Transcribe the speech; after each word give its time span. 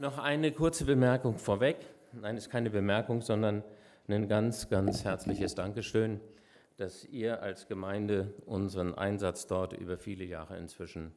Noch 0.00 0.18
eine 0.18 0.52
kurze 0.52 0.84
Bemerkung 0.84 1.38
vorweg. 1.38 1.76
Nein, 2.12 2.36
es 2.36 2.44
ist 2.44 2.50
keine 2.50 2.70
Bemerkung, 2.70 3.20
sondern 3.20 3.64
ein 4.06 4.28
ganz, 4.28 4.68
ganz 4.68 5.02
herzliches 5.02 5.56
Dankeschön, 5.56 6.20
dass 6.76 7.04
ihr 7.04 7.42
als 7.42 7.66
Gemeinde 7.66 8.32
unseren 8.46 8.94
Einsatz 8.94 9.48
dort 9.48 9.72
über 9.72 9.98
viele 9.98 10.24
Jahre 10.24 10.56
inzwischen 10.56 11.12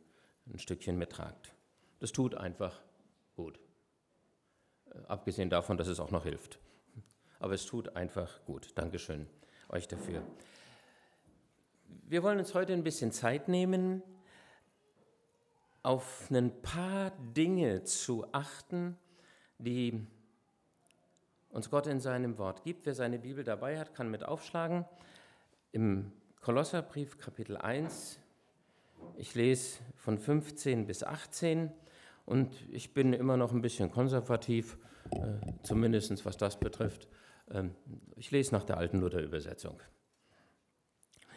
ein 0.52 0.58
Stückchen 0.58 0.98
mittragt. 0.98 1.54
Das 2.00 2.12
tut 2.12 2.34
einfach 2.34 2.82
gut. 3.36 3.60
Äh, 4.90 4.98
abgesehen 5.08 5.52
davon, 5.52 5.78
dass 5.78 5.88
es 5.88 6.00
auch 6.00 6.10
noch 6.10 6.24
hilft. 6.24 6.58
Aber 7.38 7.54
es 7.54 7.68
tut 7.68 7.96
einfach 7.96 8.44
gut. 8.46 8.70
Dankeschön 8.74 9.28
euch 9.70 9.88
dafür. 9.88 10.24
Wir 12.08 12.24
wollen 12.24 12.40
uns 12.40 12.56
heute 12.56 12.74
ein 12.74 12.84
bisschen 12.84 13.12
Zeit 13.12 13.48
nehmen, 13.48 14.02
auf 15.84 16.30
ein 16.30 16.62
paar 16.62 17.12
Dinge 17.36 17.84
zu 17.84 18.26
achten, 18.34 18.98
die 19.58 20.06
uns 21.50 21.70
Gott 21.70 21.88
in 21.88 22.00
seinem 22.00 22.38
Wort 22.38 22.64
gibt. 22.64 22.86
Wer 22.86 22.96
seine 22.96 23.20
Bibel 23.20 23.44
dabei 23.44 23.80
hat, 23.80 23.94
kann 23.94 24.10
mit 24.10 24.24
aufschlagen. 24.24 24.86
Im 25.72 26.12
Kolosserbrief 26.42 27.18
Kapitel 27.18 27.58
1, 27.58 28.20
ich 29.18 29.36
lese 29.36 29.80
von 29.96 30.18
15 30.18 30.86
bis 30.88 31.04
18 31.04 31.72
und 32.26 32.54
ich 32.70 32.94
bin 32.94 33.14
immer 33.14 33.38
noch 33.38 33.52
ein 33.52 33.62
bisschen 33.62 33.92
konservativ, 33.92 34.78
äh, 35.12 35.34
zumindest 35.64 36.26
was 36.26 36.38
das 36.38 36.60
betrifft. 36.60 37.08
Ähm, 37.50 37.76
ich 38.16 38.32
lese 38.32 38.54
nach 38.54 38.64
der 38.64 38.78
alten 38.78 39.00
Luther-Übersetzung. 39.00 39.82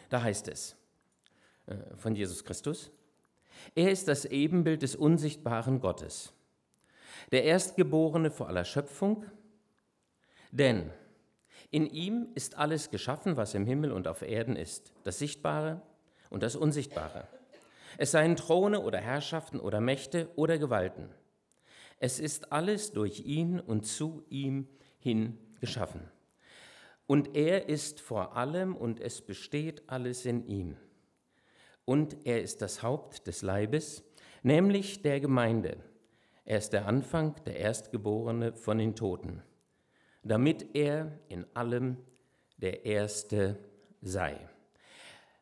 Da 0.09 0.21
heißt 0.21 0.47
es 0.47 0.75
äh, 1.65 1.75
von 1.95 2.15
Jesus 2.15 2.43
Christus, 2.43 2.91
er 3.73 3.91
ist 3.91 4.07
das 4.07 4.25
Ebenbild 4.25 4.81
des 4.81 4.95
unsichtbaren 4.95 5.79
Gottes, 5.79 6.33
der 7.31 7.43
Erstgeborene 7.43 8.31
vor 8.31 8.47
aller 8.47 8.65
Schöpfung, 8.65 9.25
denn 10.51 10.91
in 11.71 11.87
ihm 11.87 12.27
ist 12.35 12.57
alles 12.57 12.89
geschaffen, 12.89 13.37
was 13.37 13.53
im 13.53 13.65
Himmel 13.65 13.91
und 13.91 14.07
auf 14.07 14.21
Erden 14.21 14.55
ist, 14.55 14.93
das 15.03 15.19
Sichtbare 15.19 15.81
und 16.29 16.43
das 16.43 16.55
Unsichtbare. 16.55 17.27
Es 17.97 18.11
seien 18.11 18.35
Throne 18.35 18.81
oder 18.81 18.99
Herrschaften 18.99 19.59
oder 19.59 19.81
Mächte 19.81 20.29
oder 20.35 20.57
Gewalten. 20.57 21.09
Es 21.99 22.19
ist 22.19 22.51
alles 22.51 22.91
durch 22.91 23.21
ihn 23.21 23.59
und 23.59 23.85
zu 23.85 24.25
ihm 24.29 24.67
hin 24.99 25.37
geschaffen. 25.59 26.01
Und 27.07 27.35
er 27.35 27.69
ist 27.69 28.01
vor 28.01 28.35
allem 28.35 28.75
und 28.75 28.99
es 28.99 29.21
besteht 29.21 29.83
alles 29.87 30.25
in 30.25 30.45
ihm 30.47 30.77
und 31.85 32.25
er 32.25 32.41
ist 32.41 32.61
das 32.61 32.83
Haupt 32.83 33.27
des 33.27 33.41
Leibes, 33.41 34.03
nämlich 34.43 35.01
der 35.01 35.19
Gemeinde. 35.19 35.77
Er 36.43 36.57
ist 36.57 36.73
der 36.73 36.87
Anfang, 36.87 37.35
der 37.45 37.57
Erstgeborene 37.57 38.53
von 38.53 38.77
den 38.77 38.95
Toten, 38.95 39.41
damit 40.23 40.75
er 40.75 41.11
in 41.29 41.45
allem 41.55 41.97
der 42.57 42.85
Erste 42.85 43.57
sei. 44.01 44.37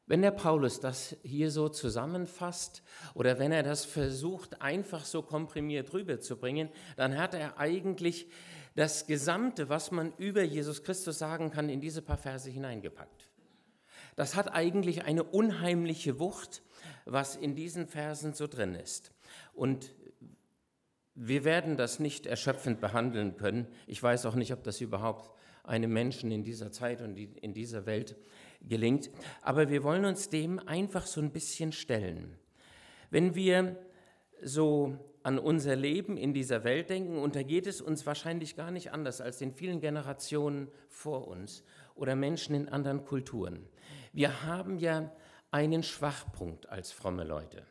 Wenn 0.05 0.21
der 0.21 0.31
Paulus 0.31 0.81
das 0.81 1.15
hier 1.23 1.49
so 1.49 1.69
zusammenfasst 1.69 2.83
oder 3.13 3.39
wenn 3.39 3.53
er 3.53 3.63
das 3.63 3.85
versucht, 3.85 4.61
einfach 4.61 5.05
so 5.05 5.21
komprimiert 5.21 5.93
rüberzubringen, 5.93 6.69
dann 6.97 7.17
hat 7.17 7.33
er 7.33 7.57
eigentlich 7.57 8.27
das 8.75 9.07
Gesamte, 9.07 9.69
was 9.69 9.91
man 9.91 10.13
über 10.17 10.43
Jesus 10.43 10.83
Christus 10.83 11.19
sagen 11.19 11.51
kann, 11.51 11.69
in 11.69 11.79
diese 11.79 12.01
paar 12.01 12.17
Verse 12.17 12.49
hineingepackt. 12.49 13.29
Das 14.15 14.35
hat 14.35 14.53
eigentlich 14.53 15.03
eine 15.05 15.23
unheimliche 15.23 16.19
Wucht, 16.19 16.63
was 17.05 17.35
in 17.35 17.55
diesen 17.55 17.87
Versen 17.87 18.33
so 18.33 18.47
drin 18.47 18.75
ist. 18.75 19.11
Und 19.53 19.93
wir 21.15 21.43
werden 21.43 21.77
das 21.77 21.99
nicht 21.99 22.25
erschöpfend 22.25 22.81
behandeln 22.81 23.37
können. 23.37 23.67
Ich 23.87 24.01
weiß 24.01 24.25
auch 24.25 24.35
nicht, 24.35 24.51
ob 24.51 24.63
das 24.63 24.81
überhaupt 24.81 25.31
einem 25.63 25.93
Menschen 25.93 26.31
in 26.31 26.43
dieser 26.43 26.71
Zeit 26.71 27.01
und 27.01 27.17
in 27.17 27.53
dieser 27.53 27.85
Welt 27.85 28.17
gelingt. 28.61 29.09
Aber 29.41 29.69
wir 29.69 29.83
wollen 29.83 30.05
uns 30.05 30.29
dem 30.29 30.59
einfach 30.59 31.05
so 31.05 31.21
ein 31.21 31.31
bisschen 31.31 31.71
stellen. 31.71 32.37
Wenn 33.09 33.35
wir 33.35 33.77
so 34.41 34.97
an 35.21 35.39
unser 35.39 35.75
Leben 35.75 36.17
in 36.17 36.33
dieser 36.33 36.65
Welt 36.65 36.89
denken, 36.89 37.17
und 37.17 37.35
da 37.35 37.43
geht 37.43 37.65
es 37.65 37.79
uns 37.79 38.05
wahrscheinlich 38.05 38.55
gar 38.57 38.71
nicht 38.71 38.91
anders 38.91 39.21
als 39.21 39.37
den 39.37 39.53
vielen 39.53 39.79
Generationen 39.79 40.67
vor 40.89 41.27
uns 41.27 41.63
oder 41.95 42.15
Menschen 42.15 42.55
in 42.55 42.67
anderen 42.67 43.05
Kulturen. 43.05 43.65
Wir 44.13 44.43
haben 44.43 44.77
ja 44.77 45.11
einen 45.51 45.83
Schwachpunkt 45.83 46.69
als 46.69 46.91
fromme 46.91 47.23
Leute, 47.23 47.65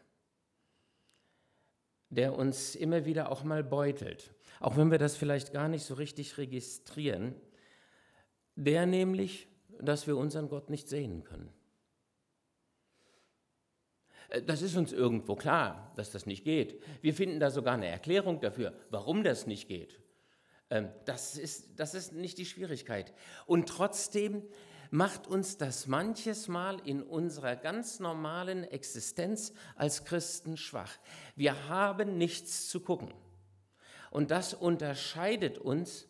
der 2.10 2.36
uns 2.36 2.74
immer 2.74 3.04
wieder 3.04 3.30
auch 3.30 3.44
mal 3.44 3.64
beutelt, 3.64 4.34
auch 4.60 4.76
wenn 4.76 4.90
wir 4.90 4.98
das 4.98 5.16
vielleicht 5.16 5.52
gar 5.52 5.68
nicht 5.68 5.84
so 5.84 5.94
richtig 5.94 6.36
registrieren, 6.38 7.34
der 8.56 8.86
nämlich, 8.86 9.48
dass 9.80 10.06
wir 10.06 10.16
unseren 10.16 10.48
Gott 10.48 10.68
nicht 10.68 10.88
sehen 10.88 11.24
können. 11.24 11.52
Äh, 14.28 14.42
das 14.42 14.62
ist 14.62 14.76
uns 14.76 14.92
irgendwo 14.92 15.36
klar, 15.36 15.92
dass 15.96 16.10
das 16.10 16.26
nicht 16.26 16.44
geht. 16.44 16.82
Wir 17.02 17.14
finden 17.14 17.40
da 17.40 17.50
sogar 17.50 17.74
eine 17.74 17.86
Erklärung 17.86 18.40
dafür, 18.40 18.74
warum 18.90 19.22
das 19.22 19.46
nicht 19.46 19.68
geht. 19.68 20.00
Ähm, 20.70 20.88
das 21.04 21.36
ist, 21.38 21.78
das 21.78 21.94
ist 21.94 22.12
nicht 22.12 22.38
die 22.38 22.46
Schwierigkeit. 22.46 23.12
Und 23.46 23.68
trotzdem 23.68 24.42
macht 24.92 25.26
uns 25.26 25.56
das 25.56 25.86
manches 25.86 26.48
Mal 26.48 26.78
in 26.84 27.02
unserer 27.02 27.56
ganz 27.56 27.98
normalen 27.98 28.62
Existenz 28.62 29.54
als 29.74 30.04
Christen 30.04 30.58
schwach. 30.58 30.98
Wir 31.34 31.68
haben 31.70 32.18
nichts 32.18 32.68
zu 32.68 32.80
gucken. 32.80 33.12
Und 34.10 34.30
das 34.30 34.52
unterscheidet 34.52 35.56
uns 35.56 36.06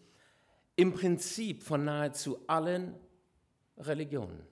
im 0.74 0.94
Prinzip 0.94 1.62
von 1.62 1.84
nahezu 1.84 2.40
allen 2.48 2.96
Religionen. 3.78 4.44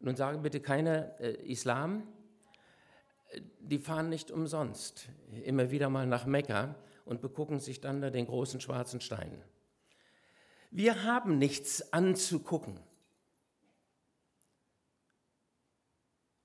Nun 0.00 0.16
sagen 0.16 0.42
bitte 0.42 0.58
keine 0.58 1.16
äh, 1.20 1.34
Islam, 1.48 2.08
die 3.60 3.78
fahren 3.78 4.08
nicht 4.08 4.32
umsonst 4.32 5.08
immer 5.44 5.70
wieder 5.70 5.90
mal 5.90 6.08
nach 6.08 6.26
Mekka 6.26 6.74
und 7.04 7.20
begucken 7.20 7.60
sich 7.60 7.80
dann 7.80 8.00
da 8.00 8.10
den 8.10 8.26
großen 8.26 8.60
schwarzen 8.60 9.00
Stein. 9.00 9.44
Wir 10.70 11.04
haben 11.04 11.38
nichts 11.38 11.92
anzugucken. 11.92 12.80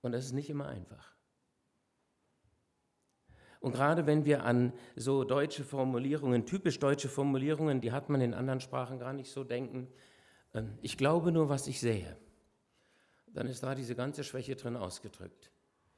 Und 0.01 0.11
das 0.11 0.25
ist 0.25 0.34
nicht 0.34 0.50
immer 0.50 0.67
einfach. 0.67 1.13
Und 3.61 3.72
gerade 3.72 4.06
wenn 4.06 4.25
wir 4.25 4.44
an 4.44 4.73
so 4.97 5.23
deutsche 5.23 5.63
Formulierungen, 5.63 6.45
typisch 6.45 6.79
deutsche 6.79 7.07
Formulierungen, 7.07 7.79
die 7.79 7.94
hat 7.94 8.09
man 8.09 8.19
in 8.19 8.34
anderen 8.34 8.59
Sprachen 8.59 9.00
gar 9.00 9.13
nicht 9.13 9.31
so 9.31 9.45
denken, 9.45 9.88
ähm, 10.53 10.78
ich 10.81 10.97
glaube 10.97 11.31
nur, 11.31 11.47
was 11.47 11.67
ich 11.67 11.79
sehe, 11.79 12.17
dann 13.28 13.47
ist 13.47 13.63
da 13.63 13.73
diese 13.73 13.95
ganze 13.95 14.25
Schwäche 14.25 14.57
drin 14.57 14.75
ausgedrückt. 14.75 15.50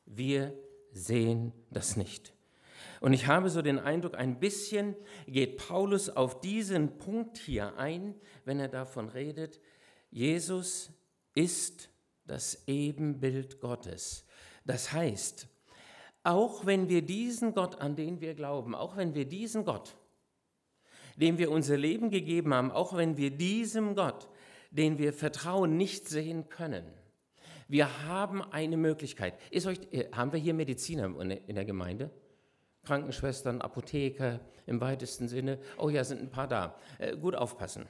Wir 0.05 0.53
sehen 0.91 1.53
das 1.71 1.97
nicht. 1.97 2.34
Und 3.01 3.13
ich 3.13 3.27
habe 3.27 3.49
so 3.49 3.61
den 3.61 3.79
Eindruck, 3.79 4.15
ein 4.15 4.39
bisschen 4.39 4.95
geht 5.27 5.57
Paulus 5.57 6.09
auf 6.09 6.41
diesen 6.41 6.97
Punkt 6.97 7.37
hier 7.37 7.77
ein, 7.77 8.15
wenn 8.45 8.59
er 8.59 8.67
davon 8.67 9.09
redet, 9.09 9.59
Jesus 10.11 10.91
ist 11.33 11.89
das 12.25 12.67
Ebenbild 12.67 13.59
Gottes. 13.59 14.25
Das 14.65 14.91
heißt, 14.91 15.47
auch 16.23 16.65
wenn 16.65 16.89
wir 16.89 17.01
diesen 17.01 17.53
Gott, 17.53 17.81
an 17.81 17.95
den 17.95 18.21
wir 18.21 18.33
glauben, 18.33 18.73
auch 18.73 18.97
wenn 18.97 19.13
wir 19.13 19.25
diesen 19.25 19.63
Gott, 19.63 19.95
dem 21.17 21.37
wir 21.37 21.51
unser 21.51 21.77
Leben 21.77 22.09
gegeben 22.09 22.53
haben, 22.53 22.71
auch 22.71 22.95
wenn 22.95 23.17
wir 23.17 23.31
diesem 23.31 23.95
Gott, 23.95 24.29
den 24.71 24.97
wir 24.97 25.13
vertrauen, 25.13 25.77
nicht 25.77 26.07
sehen 26.07 26.49
können, 26.49 26.85
wir 27.67 28.05
haben 28.05 28.41
eine 28.41 28.77
Möglichkeit. 28.77 29.35
Ist 29.49 29.65
euch, 29.65 29.79
äh, 29.91 30.11
haben 30.11 30.31
wir 30.31 30.39
hier 30.39 30.53
Mediziner 30.53 31.05
in 31.19 31.55
der 31.55 31.65
Gemeinde? 31.65 32.11
Krankenschwestern, 32.85 33.61
Apotheker 33.61 34.39
im 34.65 34.79
weitesten 34.81 35.27
Sinne. 35.27 35.59
Oh 35.77 35.89
ja, 35.89 36.03
sind 36.03 36.21
ein 36.21 36.29
paar 36.29 36.47
da. 36.47 36.75
Äh, 36.99 37.17
gut 37.17 37.35
aufpassen. 37.35 37.87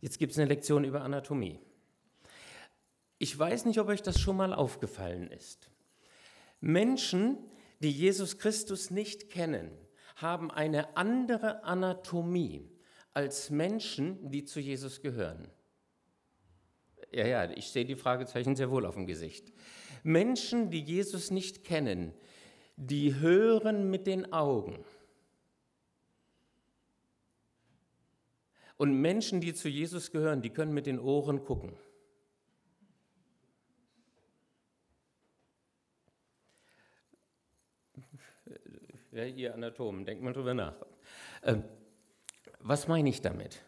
Jetzt 0.00 0.18
gibt 0.18 0.32
es 0.32 0.38
eine 0.38 0.48
Lektion 0.48 0.84
über 0.84 1.02
Anatomie. 1.02 1.58
Ich 3.18 3.38
weiß 3.38 3.64
nicht, 3.64 3.80
ob 3.80 3.88
euch 3.88 4.02
das 4.02 4.20
schon 4.20 4.36
mal 4.36 4.52
aufgefallen 4.52 5.30
ist. 5.30 5.70
Menschen, 6.60 7.38
die 7.80 7.90
Jesus 7.90 8.38
Christus 8.38 8.90
nicht 8.90 9.30
kennen, 9.30 9.70
haben 10.16 10.50
eine 10.50 10.96
andere 10.96 11.64
Anatomie 11.64 12.70
als 13.12 13.50
Menschen, 13.50 14.30
die 14.30 14.44
zu 14.44 14.60
Jesus 14.60 15.00
gehören. 15.00 15.48
Ja, 17.12 17.26
ja, 17.26 17.50
ich 17.50 17.68
sehe 17.70 17.84
die 17.84 17.96
Fragezeichen 17.96 18.56
sehr 18.56 18.70
wohl 18.70 18.84
auf 18.84 18.94
dem 18.94 19.06
Gesicht. 19.06 19.52
Menschen, 20.02 20.70
die 20.70 20.80
Jesus 20.82 21.30
nicht 21.30 21.64
kennen, 21.64 22.12
die 22.76 23.14
hören 23.14 23.90
mit 23.90 24.06
den 24.06 24.32
Augen. 24.32 24.84
Und 28.76 29.00
Menschen, 29.00 29.40
die 29.40 29.54
zu 29.54 29.68
Jesus 29.68 30.10
gehören, 30.10 30.42
die 30.42 30.50
können 30.50 30.74
mit 30.74 30.86
den 30.86 31.00
Ohren 31.00 31.44
gucken. 31.44 31.76
Ja, 39.12 39.24
ihr 39.24 39.54
Anatomen, 39.54 40.04
denkt 40.04 40.22
mal 40.22 40.34
drüber 40.34 40.52
nach. 40.52 40.74
Ähm, 41.42 41.64
was 42.58 42.86
meine 42.86 43.08
ich 43.08 43.22
damit? 43.22 43.64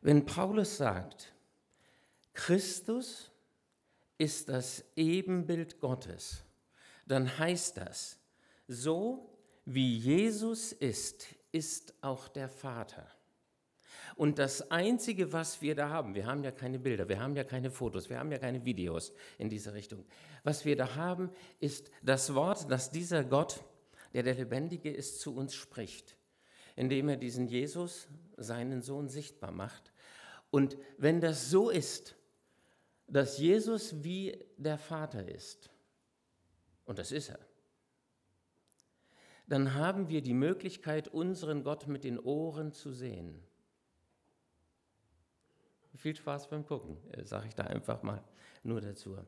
Wenn 0.00 0.24
Paulus 0.26 0.76
sagt, 0.76 1.34
Christus 2.34 3.32
ist 4.16 4.48
das 4.48 4.84
Ebenbild 4.94 5.80
Gottes, 5.80 6.44
dann 7.08 7.38
heißt 7.38 7.78
das, 7.78 8.18
so 8.68 9.34
wie 9.64 9.96
Jesus 9.96 10.72
ist, 10.72 11.26
ist 11.52 11.94
auch 12.02 12.28
der 12.28 12.48
Vater. 12.48 13.06
Und 14.14 14.38
das 14.38 14.70
Einzige, 14.70 15.32
was 15.32 15.62
wir 15.62 15.74
da 15.74 15.88
haben, 15.88 16.14
wir 16.14 16.26
haben 16.26 16.42
ja 16.42 16.50
keine 16.50 16.78
Bilder, 16.78 17.08
wir 17.08 17.20
haben 17.20 17.36
ja 17.36 17.44
keine 17.44 17.70
Fotos, 17.70 18.10
wir 18.10 18.18
haben 18.18 18.30
ja 18.30 18.38
keine 18.38 18.64
Videos 18.64 19.12
in 19.38 19.48
diese 19.48 19.72
Richtung. 19.72 20.04
Was 20.42 20.64
wir 20.64 20.76
da 20.76 20.96
haben, 20.96 21.30
ist 21.60 21.90
das 22.02 22.34
Wort, 22.34 22.70
das 22.70 22.90
dieser 22.90 23.24
Gott, 23.24 23.62
der 24.12 24.22
der 24.22 24.34
Lebendige 24.34 24.90
ist, 24.90 25.20
zu 25.20 25.34
uns 25.34 25.54
spricht, 25.54 26.16
indem 26.76 27.08
er 27.08 27.16
diesen 27.16 27.46
Jesus, 27.46 28.08
seinen 28.36 28.82
Sohn, 28.82 29.08
sichtbar 29.08 29.52
macht. 29.52 29.92
Und 30.50 30.76
wenn 30.96 31.20
das 31.20 31.50
so 31.50 31.70
ist, 31.70 32.16
dass 33.06 33.38
Jesus 33.38 34.02
wie 34.02 34.44
der 34.56 34.78
Vater 34.78 35.26
ist, 35.28 35.70
und 36.88 36.98
das 36.98 37.12
ist 37.12 37.28
er, 37.28 37.38
dann 39.46 39.74
haben 39.74 40.08
wir 40.08 40.22
die 40.22 40.34
Möglichkeit, 40.34 41.08
unseren 41.08 41.62
Gott 41.62 41.86
mit 41.86 42.02
den 42.02 42.18
Ohren 42.18 42.72
zu 42.72 42.92
sehen. 42.92 43.42
Viel 45.96 46.16
Spaß 46.16 46.48
beim 46.48 46.64
Gucken, 46.64 46.96
äh, 47.12 47.24
sage 47.24 47.48
ich 47.48 47.54
da 47.54 47.64
einfach 47.64 48.02
mal 48.02 48.22
nur 48.62 48.80
dazu. 48.80 49.18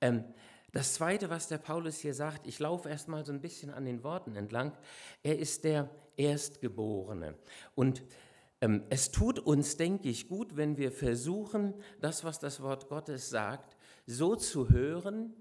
Ähm, 0.00 0.24
das 0.72 0.94
Zweite, 0.94 1.30
was 1.30 1.46
der 1.46 1.58
Paulus 1.58 1.98
hier 1.98 2.14
sagt, 2.14 2.46
ich 2.46 2.58
laufe 2.58 2.88
erstmal 2.88 3.24
so 3.24 3.32
ein 3.32 3.40
bisschen 3.40 3.70
an 3.70 3.84
den 3.84 4.02
Worten 4.02 4.34
entlang, 4.34 4.76
er 5.22 5.38
ist 5.38 5.62
der 5.64 5.90
Erstgeborene. 6.16 7.36
Und 7.74 8.02
ähm, 8.60 8.84
es 8.90 9.12
tut 9.12 9.38
uns, 9.38 9.76
denke 9.76 10.08
ich, 10.08 10.28
gut, 10.28 10.56
wenn 10.56 10.76
wir 10.76 10.90
versuchen, 10.90 11.74
das, 12.00 12.24
was 12.24 12.40
das 12.40 12.62
Wort 12.62 12.88
Gottes 12.88 13.30
sagt, 13.30 13.76
so 14.06 14.34
zu 14.34 14.70
hören, 14.70 15.34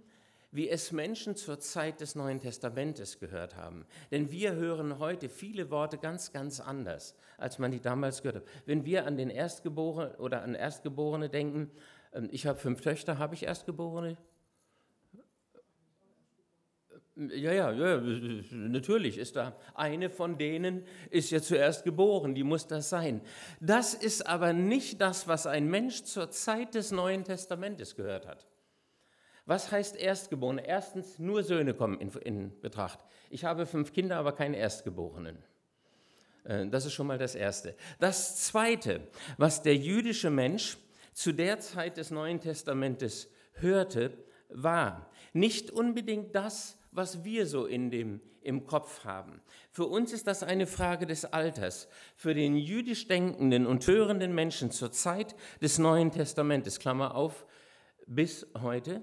wie 0.52 0.70
es 0.70 0.92
Menschen 0.92 1.36
zur 1.36 1.60
Zeit 1.60 2.02
des 2.02 2.16
Neuen 2.16 2.40
Testamentes 2.40 3.20
gehört 3.20 3.56
haben. 3.56 3.86
Denn 4.12 4.32
wir 4.32 4.54
hören 4.54 5.00
heute 5.00 5.30
viele 5.30 5.70
Worte 5.70 5.98
ganz, 5.98 6.32
ganz 6.32 6.60
anders, 6.60 7.16
als 7.38 7.60
man 7.60 7.72
die 7.72 7.80
damals 7.80 8.22
gehört 8.22 8.44
hat. 8.44 8.52
Wenn 8.66 8.86
wir 8.86 9.06
an 9.06 9.18
den 9.18 9.30
Erstgeborenen 9.30 10.16
oder 10.16 10.42
an 10.42 10.56
Erstgeborene 10.56 11.30
denken, 11.30 11.70
ähm, 12.14 12.30
ich 12.32 12.48
habe 12.48 12.58
fünf 12.58 12.82
Töchter, 12.82 13.20
habe 13.20 13.36
ich 13.36 13.44
Erstgeborene? 13.44 14.18
Ja, 17.16 17.52
ja, 17.52 17.72
ja, 17.74 18.02
natürlich 18.52 19.18
ist 19.18 19.36
da 19.36 19.54
eine 19.74 20.10
von 20.10 20.38
denen 20.38 20.86
ist 21.10 21.32
ja 21.32 21.42
zuerst 21.42 21.84
geboren, 21.84 22.34
die 22.34 22.44
muss 22.44 22.66
das 22.66 22.90
sein. 22.90 23.20
Das 23.60 23.94
ist 23.94 24.26
aber 24.26 24.54
nicht 24.54 25.02
das, 25.02 25.28
was 25.28 25.46
ein 25.46 25.68
Mensch 25.68 26.04
zur 26.04 26.32
Zeit 26.32 26.76
des 26.76 26.92
Neuen 26.92 27.26
Testamentes 27.26 27.98
gehört 27.98 28.26
hat. 28.26 28.48
Was 29.50 29.72
heißt 29.72 29.96
Erstgeborene? 29.96 30.64
Erstens, 30.64 31.18
nur 31.18 31.42
Söhne 31.42 31.74
kommen 31.74 32.00
in, 32.00 32.12
in 32.22 32.62
Betracht. 32.62 33.00
Ich 33.32 33.46
habe 33.46 33.66
fünf 33.66 33.94
Kinder, 33.94 34.18
aber 34.18 34.34
keine 34.34 34.58
Erstgeborenen. 34.58 35.40
Äh, 36.44 36.68
das 36.68 36.86
ist 36.86 36.94
schon 36.94 37.08
mal 37.08 37.18
das 37.18 37.34
Erste. 37.34 37.76
Das 37.98 38.44
Zweite, 38.44 39.08
was 39.40 39.64
der 39.64 39.76
jüdische 39.76 40.30
Mensch 40.30 40.78
zu 41.14 41.32
der 41.32 41.60
Zeit 41.60 41.98
des 41.98 42.12
Neuen 42.12 42.40
Testamentes 42.40 43.28
hörte, 43.54 44.14
war 44.50 45.10
nicht 45.34 45.72
unbedingt 45.72 46.36
das, 46.36 46.78
was 46.92 47.24
wir 47.24 47.48
so 47.48 47.66
in 47.66 47.90
dem, 47.90 48.22
im 48.44 48.68
Kopf 48.68 49.04
haben. 49.04 49.42
Für 49.72 49.86
uns 49.86 50.14
ist 50.14 50.28
das 50.28 50.44
eine 50.44 50.68
Frage 50.68 51.08
des 51.08 51.26
Alters. 51.26 51.88
Für 52.16 52.36
den 52.36 52.56
jüdisch 52.56 53.08
denkenden 53.08 53.66
und 53.66 53.88
hörenden 53.88 54.36
Menschen 54.36 54.70
zur 54.70 54.92
Zeit 54.92 55.36
des 55.60 55.80
Neuen 55.80 56.12
Testamentes, 56.12 56.78
Klammer 56.78 57.16
auf, 57.16 57.48
bis 58.06 58.46
heute, 58.62 59.02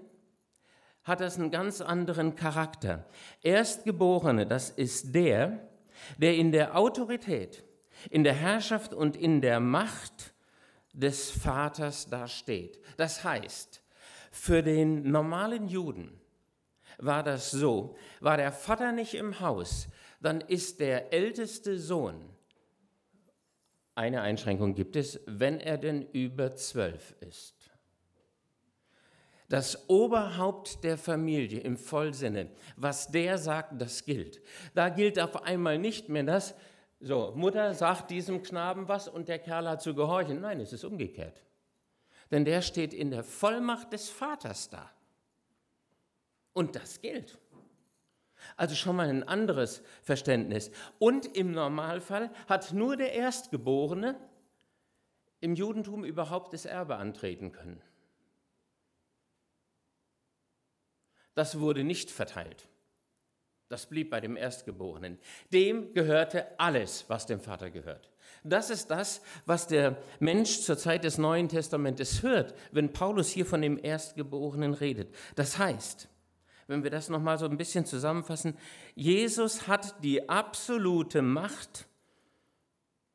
hat 1.06 1.20
das 1.20 1.38
einen 1.38 1.52
ganz 1.52 1.80
anderen 1.80 2.34
Charakter. 2.34 3.06
Erstgeborene, 3.42 4.44
das 4.44 4.70
ist 4.70 5.14
der, 5.14 5.68
der 6.18 6.34
in 6.34 6.50
der 6.50 6.76
Autorität, 6.76 7.64
in 8.10 8.24
der 8.24 8.34
Herrschaft 8.34 8.92
und 8.92 9.16
in 9.16 9.40
der 9.40 9.60
Macht 9.60 10.34
des 10.92 11.30
Vaters 11.30 12.10
dasteht. 12.10 12.80
Das 12.96 13.22
heißt, 13.22 13.82
für 14.32 14.62
den 14.62 15.10
normalen 15.10 15.68
Juden 15.68 16.20
war 16.98 17.22
das 17.22 17.52
so, 17.52 17.96
war 18.20 18.36
der 18.36 18.50
Vater 18.50 18.90
nicht 18.90 19.14
im 19.14 19.38
Haus, 19.38 19.88
dann 20.20 20.40
ist 20.40 20.80
der 20.80 21.12
älteste 21.12 21.78
Sohn, 21.78 22.30
eine 23.94 24.22
Einschränkung 24.22 24.74
gibt 24.74 24.96
es, 24.96 25.20
wenn 25.26 25.60
er 25.60 25.78
denn 25.78 26.02
über 26.10 26.54
zwölf 26.56 27.14
ist 27.20 27.55
das 29.48 29.88
Oberhaupt 29.88 30.82
der 30.82 30.98
Familie 30.98 31.60
im 31.60 31.76
Vollsinne, 31.76 32.50
was 32.76 33.10
der 33.10 33.38
sagt, 33.38 33.80
das 33.80 34.04
gilt. 34.04 34.40
Da 34.74 34.88
gilt 34.88 35.20
auf 35.20 35.44
einmal 35.44 35.78
nicht 35.78 36.08
mehr 36.08 36.24
das, 36.24 36.54
so, 37.00 37.32
Mutter 37.36 37.74
sagt 37.74 38.10
diesem 38.10 38.42
Knaben 38.42 38.88
was 38.88 39.06
und 39.06 39.28
der 39.28 39.38
Kerl 39.38 39.68
hat 39.68 39.82
zu 39.82 39.94
gehorchen. 39.94 40.40
Nein, 40.40 40.60
es 40.60 40.72
ist 40.72 40.84
umgekehrt. 40.84 41.44
Denn 42.30 42.44
der 42.44 42.62
steht 42.62 42.94
in 42.94 43.10
der 43.10 43.22
Vollmacht 43.22 43.92
des 43.92 44.08
Vaters 44.08 44.70
da. 44.70 44.90
Und 46.52 46.74
das 46.74 47.00
gilt. 47.00 47.38
Also 48.56 48.74
schon 48.74 48.96
mal 48.96 49.08
ein 49.08 49.28
anderes 49.28 49.82
Verständnis. 50.02 50.70
Und 50.98 51.36
im 51.36 51.52
Normalfall 51.52 52.30
hat 52.48 52.72
nur 52.72 52.96
der 52.96 53.12
Erstgeborene 53.12 54.16
im 55.40 55.54
Judentum 55.54 56.04
überhaupt 56.04 56.54
das 56.54 56.64
Erbe 56.64 56.96
antreten 56.96 57.52
können. 57.52 57.80
Das 61.36 61.60
wurde 61.60 61.84
nicht 61.84 62.10
verteilt. 62.10 62.66
Das 63.68 63.86
blieb 63.86 64.10
bei 64.10 64.20
dem 64.20 64.36
Erstgeborenen. 64.36 65.18
Dem 65.52 65.92
gehörte 65.92 66.58
alles, 66.58 67.04
was 67.08 67.26
dem 67.26 67.40
Vater 67.40 67.70
gehört. 67.70 68.10
Das 68.42 68.70
ist 68.70 68.90
das, 68.90 69.20
was 69.44 69.66
der 69.66 69.96
Mensch 70.18 70.60
zur 70.60 70.78
Zeit 70.78 71.04
des 71.04 71.18
Neuen 71.18 71.48
Testamentes 71.48 72.22
hört, 72.22 72.54
wenn 72.72 72.92
Paulus 72.92 73.28
hier 73.28 73.44
von 73.44 73.60
dem 73.60 73.78
Erstgeborenen 73.82 74.72
redet. 74.72 75.14
Das 75.34 75.58
heißt, 75.58 76.08
wenn 76.68 76.84
wir 76.84 76.90
das 76.90 77.08
nochmal 77.08 77.38
so 77.38 77.46
ein 77.46 77.56
bisschen 77.56 77.84
zusammenfassen, 77.84 78.56
Jesus 78.94 79.68
hat 79.68 80.02
die 80.02 80.28
absolute 80.28 81.22
Macht 81.22 81.86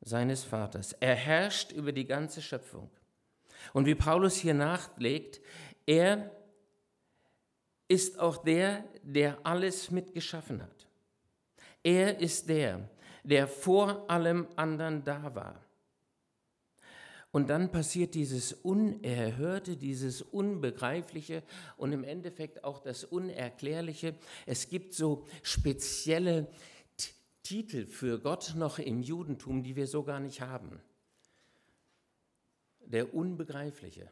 seines 0.01 0.43
Vaters. 0.43 0.93
Er 0.99 1.15
herrscht 1.15 1.71
über 1.71 1.91
die 1.91 2.05
ganze 2.05 2.41
Schöpfung. 2.41 2.89
Und 3.73 3.85
wie 3.85 3.95
Paulus 3.95 4.35
hier 4.35 4.53
nachlegt, 4.53 5.39
er 5.85 6.31
ist 7.91 8.19
auch 8.19 8.37
der, 8.37 8.85
der 9.03 9.45
alles 9.45 9.91
mitgeschaffen 9.91 10.61
hat. 10.61 10.87
Er 11.83 12.19
ist 12.19 12.47
der, 12.47 12.89
der 13.21 13.49
vor 13.49 14.09
allem 14.09 14.47
anderen 14.55 15.03
da 15.03 15.35
war. 15.35 15.61
Und 17.33 17.49
dann 17.49 17.69
passiert 17.69 18.13
dieses 18.13 18.53
Unerhörte, 18.53 19.75
dieses 19.75 20.21
Unbegreifliche 20.21 21.43
und 21.75 21.91
im 21.91 22.05
Endeffekt 22.05 22.63
auch 22.63 22.79
das 22.79 23.03
Unerklärliche. 23.03 24.15
Es 24.45 24.69
gibt 24.69 24.93
so 24.93 25.25
spezielle 25.43 26.47
Titel 27.43 27.87
für 27.87 28.19
Gott 28.19 28.53
noch 28.55 28.79
im 28.79 29.01
Judentum, 29.01 29.63
die 29.63 29.75
wir 29.75 29.87
so 29.87 30.03
gar 30.03 30.21
nicht 30.21 30.39
haben. 30.39 30.79
Der 32.85 33.13
Unbegreifliche, 33.13 34.09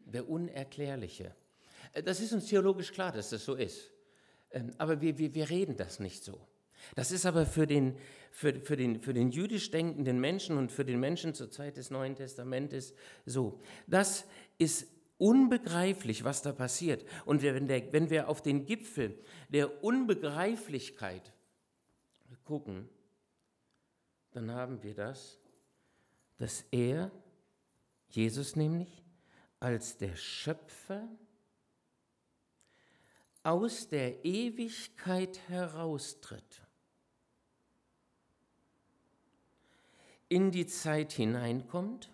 der 0.00 0.28
Unerklärliche, 0.28 1.36
das 1.92 2.20
ist 2.20 2.32
uns 2.32 2.46
theologisch 2.46 2.92
klar, 2.92 3.12
dass 3.12 3.30
das 3.30 3.44
so 3.44 3.54
ist. 3.54 3.90
Ähm, 4.50 4.72
aber 4.78 5.00
wir, 5.00 5.18
wir, 5.18 5.34
wir 5.34 5.50
reden 5.50 5.76
das 5.76 6.00
nicht 6.00 6.24
so. 6.24 6.40
Das 6.94 7.12
ist 7.12 7.26
aber 7.26 7.46
für 7.46 7.66
den, 7.66 7.96
für, 8.30 8.54
für, 8.60 8.76
den, 8.76 9.00
für 9.00 9.12
den 9.12 9.30
jüdisch 9.30 9.70
denkenden 9.70 10.20
Menschen 10.20 10.56
und 10.56 10.72
für 10.72 10.84
den 10.84 10.98
Menschen 10.98 11.34
zur 11.34 11.50
Zeit 11.50 11.76
des 11.76 11.90
Neuen 11.90 12.16
Testamentes 12.16 12.94
so. 13.26 13.60
Das 13.86 14.24
ist 14.58 14.86
unbegreiflich, 15.18 16.24
was 16.24 16.42
da 16.42 16.52
passiert. 16.52 17.04
Und 17.26 17.42
wenn, 17.42 17.68
der, 17.68 17.92
wenn 17.92 18.08
wir 18.08 18.28
auf 18.28 18.42
den 18.42 18.64
Gipfel 18.64 19.18
der 19.50 19.84
Unbegreiflichkeit 19.84 21.32
gucken, 22.44 22.88
dann 24.32 24.50
haben 24.52 24.82
wir 24.82 24.94
das, 24.94 25.38
dass 26.38 26.64
er, 26.70 27.10
Jesus 28.08 28.56
nämlich, 28.56 29.04
als 29.60 29.98
der 29.98 30.16
Schöpfer, 30.16 31.06
aus 33.42 33.88
der 33.88 34.24
Ewigkeit 34.24 35.40
heraustritt, 35.48 36.62
in 40.28 40.50
die 40.50 40.66
Zeit 40.66 41.12
hineinkommt, 41.12 42.10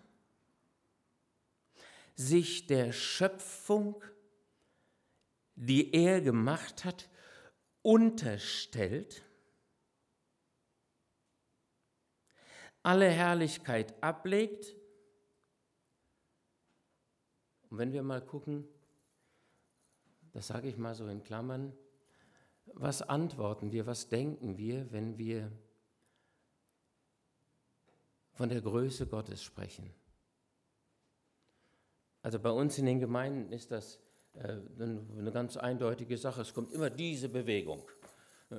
sich 2.15 2.65
der 2.65 2.91
Schöpfung, 2.91 4.03
die 5.55 5.93
er 5.93 6.21
gemacht 6.21 6.85
hat, 6.85 7.09
unterstellt 7.81 9.23
alle 12.87 13.09
Herrlichkeit 13.09 14.01
ablegt. 14.01 14.73
Und 17.69 17.79
wenn 17.79 17.91
wir 17.91 18.01
mal 18.01 18.25
gucken, 18.25 18.65
das 20.37 20.45
sage 20.45 20.67
ich 20.67 20.77
mal 20.77 20.93
so 20.93 21.07
in 21.07 21.23
Klammern, 21.23 21.73
was 22.75 23.01
antworten 23.01 23.71
wir, 23.71 23.87
was 23.87 24.07
denken 24.07 24.55
wir, 24.55 24.91
wenn 24.91 25.17
wir 25.17 25.51
von 28.33 28.47
der 28.47 28.61
Größe 28.61 29.07
Gottes 29.07 29.41
sprechen? 29.41 29.91
Also 32.21 32.37
bei 32.37 32.51
uns 32.51 32.77
in 32.77 32.85
den 32.85 32.99
Gemeinden 32.99 33.51
ist 33.51 33.71
das 33.71 33.99
äh, 34.33 34.59
eine 34.79 35.31
ganz 35.33 35.57
eindeutige 35.57 36.19
Sache. 36.19 36.41
Es 36.41 36.53
kommt 36.53 36.71
immer 36.71 36.91
diese 36.91 37.29
Bewegung, 37.29 37.89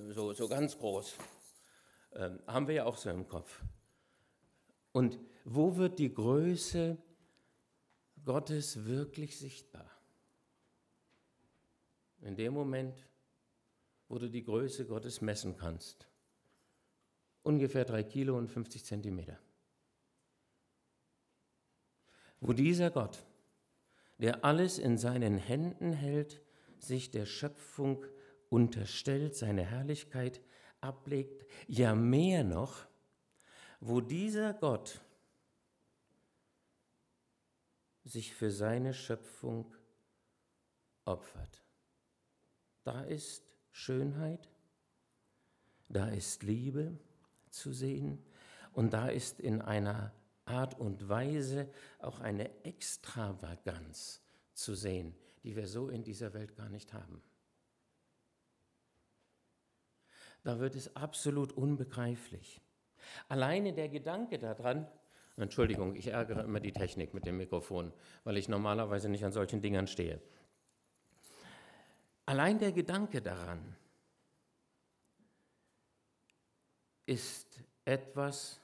so, 0.09 0.33
so 0.33 0.49
ganz 0.49 0.77
groß. 0.77 1.15
Ähm, 2.15 2.41
haben 2.49 2.67
wir 2.67 2.75
ja 2.75 2.85
auch 2.87 2.97
so 2.97 3.09
im 3.09 3.29
Kopf. 3.29 3.63
Und 4.91 5.21
wo 5.45 5.77
wird 5.77 6.01
die 6.01 6.13
Größe 6.13 6.99
Gottes 8.25 8.85
wirklich 8.85 9.39
sichtbar? 9.39 9.98
In 12.21 12.37
dem 12.37 12.53
Moment, 12.53 13.07
wo 14.09 14.19
du 14.19 14.29
die 14.29 14.43
Größe 14.43 14.87
Gottes 14.87 15.21
messen 15.21 15.57
kannst. 15.57 16.09
Ungefähr 17.43 17.85
drei 17.85 18.03
Kilo 18.03 18.37
und 18.37 18.49
50 18.49 18.85
Zentimeter. 18.85 19.39
Wo 22.41 22.53
dieser 22.53 22.91
Gott 22.91 23.25
der 24.19 24.45
alles 24.45 24.79
in 24.79 24.99
seinen 24.99 25.39
Händen 25.39 25.93
hält, 25.93 26.43
sich 26.79 27.11
der 27.11 27.27
Schöpfung 27.27 28.05
unterstellt, 28.49 29.37
seine 29.37 29.65
Herrlichkeit 29.65 30.41
ablegt, 30.81 31.47
ja 31.67 31.95
mehr 31.95 32.45
noch, 32.45 32.87
wo 33.81 34.01
dieser 34.01 34.55
Gott 34.55 35.01
sich 38.05 38.35
für 38.35 38.51
seine 38.51 38.95
Schöpfung 38.95 39.73
opfert. 41.05 41.63
Da 42.89 43.03
ist 43.03 43.45
Schönheit, 43.71 44.49
da 45.91 46.09
ist 46.09 46.43
Liebe 46.43 46.99
zu 47.51 47.75
sehen 47.75 48.25
und 48.73 48.95
da 48.95 49.09
ist 49.09 49.41
in 49.41 49.61
einer 49.61 50.15
Art 50.47 50.81
und 50.81 51.07
Weise 51.07 51.69
auch 51.99 52.21
eine 52.21 52.49
Extravaganz 52.65 54.23
zu 54.55 54.75
sehen, 54.75 55.15
die 55.43 55.55
wir 55.55 55.67
so 55.67 55.91
in 55.91 56.03
dieser 56.03 56.33
Welt 56.33 56.57
gar 56.57 56.71
nicht 56.71 56.95
haben. 56.95 57.21
Da 60.43 60.59
wird 60.59 60.75
es 60.75 60.97
absolut 60.97 61.53
unbegreiflich. 61.53 62.63
Alleine 63.29 63.75
der 63.75 63.91
Gedanke 63.91 64.39
daran, 64.39 64.89
Entschuldigung, 65.37 65.95
ich 65.95 66.07
ärgere 66.07 66.43
immer 66.43 66.61
die 66.61 66.73
Technik 66.73 67.13
mit 67.13 67.27
dem 67.27 67.37
Mikrofon, 67.37 67.93
weil 68.25 68.39
ich 68.39 68.49
normalerweise 68.49 69.11
nicht 69.11 69.27
an 69.27 69.33
solchen 69.33 69.61
Dingern 69.61 69.89
stehe. 69.89 70.23
Allein 72.29 72.59
der 72.59 72.73
Gedanke 72.73 73.23
daran 73.23 73.75
ist 77.07 77.47
etwas, 77.87 78.61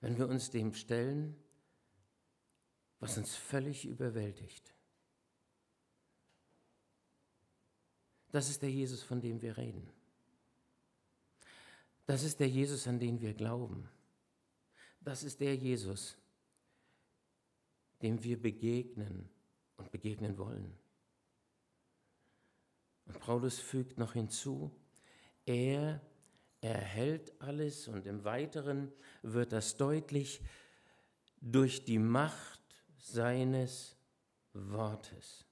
wenn 0.00 0.16
wir 0.16 0.28
uns 0.28 0.48
dem 0.48 0.72
stellen, 0.72 1.36
was 3.00 3.18
uns 3.18 3.34
völlig 3.34 3.86
überwältigt. 3.86 4.72
Das 8.30 8.48
ist 8.48 8.62
der 8.62 8.70
Jesus, 8.70 9.02
von 9.02 9.20
dem 9.20 9.42
wir 9.42 9.56
reden. 9.56 9.90
Das 12.06 12.22
ist 12.22 12.38
der 12.38 12.48
Jesus, 12.48 12.86
an 12.86 13.00
den 13.00 13.20
wir 13.20 13.34
glauben. 13.34 13.88
Das 15.00 15.24
ist 15.24 15.40
der 15.40 15.56
Jesus, 15.56 16.16
dem 18.00 18.22
wir 18.22 18.40
begegnen 18.40 19.28
und 19.76 19.90
begegnen 19.90 20.38
wollen. 20.38 20.81
Und 23.06 23.18
Paulus 23.20 23.58
fügt 23.58 23.98
noch 23.98 24.12
hinzu, 24.12 24.70
er 25.44 26.00
er 26.62 26.78
hält 26.78 27.32
alles 27.40 27.88
und 27.88 28.06
im 28.06 28.22
Weiteren 28.22 28.92
wird 29.22 29.52
das 29.52 29.76
deutlich 29.76 30.40
durch 31.40 31.84
die 31.84 31.98
Macht 31.98 32.60
seines 32.98 33.96
Wortes. 34.52 35.44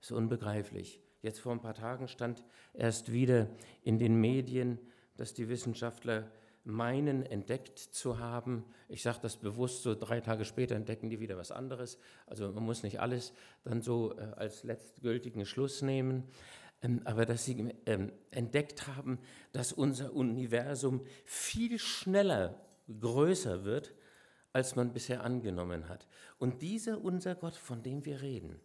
Das 0.00 0.10
ist 0.10 0.16
unbegreiflich. 0.16 1.00
Jetzt 1.22 1.38
vor 1.38 1.52
ein 1.52 1.60
paar 1.60 1.74
Tagen 1.74 2.08
stand 2.08 2.42
erst 2.74 3.12
wieder 3.12 3.48
in 3.82 4.00
den 4.00 4.20
Medien, 4.20 4.80
dass 5.16 5.32
die 5.32 5.48
Wissenschaftler 5.48 6.28
meinen, 6.64 7.24
entdeckt 7.24 7.78
zu 7.78 8.18
haben. 8.18 8.64
Ich 8.88 9.02
sage 9.02 9.18
das 9.22 9.36
bewusst, 9.36 9.82
so 9.82 9.94
drei 9.94 10.20
Tage 10.20 10.44
später 10.44 10.74
entdecken 10.74 11.10
die 11.10 11.20
wieder 11.20 11.36
was 11.36 11.50
anderes. 11.50 11.98
Also 12.26 12.52
man 12.52 12.64
muss 12.64 12.82
nicht 12.82 13.00
alles 13.00 13.32
dann 13.64 13.82
so 13.82 14.16
äh, 14.16 14.22
als 14.36 14.62
letztgültigen 14.64 15.46
Schluss 15.46 15.82
nehmen. 15.82 16.24
Ähm, 16.82 17.00
aber 17.04 17.26
dass 17.26 17.44
sie 17.44 17.74
ähm, 17.86 18.12
entdeckt 18.30 18.86
haben, 18.86 19.18
dass 19.52 19.72
unser 19.72 20.12
Universum 20.14 21.04
viel 21.24 21.78
schneller 21.78 22.60
größer 23.00 23.64
wird, 23.64 23.94
als 24.52 24.76
man 24.76 24.92
bisher 24.92 25.22
angenommen 25.22 25.88
hat. 25.88 26.06
Und 26.38 26.62
dieser 26.62 27.02
unser 27.02 27.34
Gott, 27.34 27.54
von 27.54 27.82
dem 27.82 28.04
wir 28.04 28.20
reden, 28.20 28.58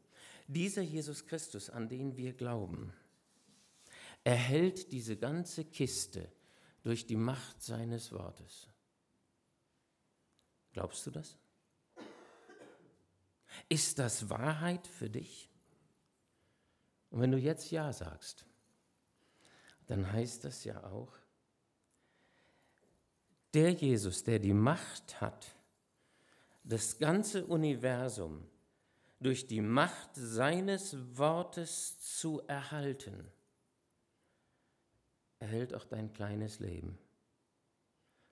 dieser 0.48 0.82
Jesus 0.82 1.26
Christus, 1.26 1.70
an 1.70 1.90
den 1.90 2.18
wir 2.18 2.34
glauben, 2.34 2.94
erhält 4.24 4.92
diese 4.92 5.18
ganze 5.18 5.66
Kiste 5.66 6.28
durch 6.86 7.08
die 7.08 7.16
Macht 7.16 7.64
seines 7.64 8.12
Wortes. 8.12 8.68
Glaubst 10.72 11.04
du 11.08 11.10
das? 11.10 11.36
Ist 13.68 13.98
das 13.98 14.30
Wahrheit 14.30 14.86
für 14.86 15.10
dich? 15.10 15.50
Und 17.10 17.22
wenn 17.22 17.32
du 17.32 17.40
jetzt 17.40 17.72
Ja 17.72 17.92
sagst, 17.92 18.46
dann 19.88 20.12
heißt 20.12 20.44
das 20.44 20.64
ja 20.64 20.84
auch, 20.84 21.12
der 23.56 23.72
Jesus, 23.72 24.24
der 24.24 24.38
die 24.38 24.54
Macht 24.54 25.20
hat, 25.22 25.56
das 26.64 27.00
ganze 27.00 27.48
Universum 27.48 28.48
durch 29.20 29.48
die 29.48 29.62
Macht 29.62 30.12
seines 30.14 30.96
Wortes 31.18 32.00
zu 32.00 32.44
erhalten, 32.48 33.32
erhält 35.40 35.74
auch 35.74 35.86
dein 35.86 36.14
kleines 36.14 36.60
Leben 36.60 36.98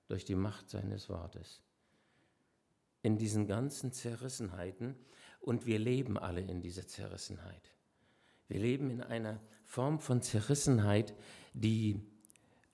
durch 0.08 0.26
die 0.26 0.36
Macht 0.36 0.70
seines 0.70 1.10
Wortes. 1.10 1.62
In 3.02 3.18
diesen 3.18 3.48
ganzen 3.48 3.92
Zerrissenheiten, 3.92 4.96
und 5.40 5.66
wir 5.66 5.78
leben 5.78 6.18
alle 6.18 6.42
in 6.42 6.62
dieser 6.62 6.88
Zerrissenheit. 6.88 7.74
Wir 8.48 8.60
leben 8.60 8.90
in 8.90 9.02
einer 9.02 9.42
Form 9.66 10.00
von 10.00 10.22
Zerrissenheit, 10.22 11.14
die 11.54 12.00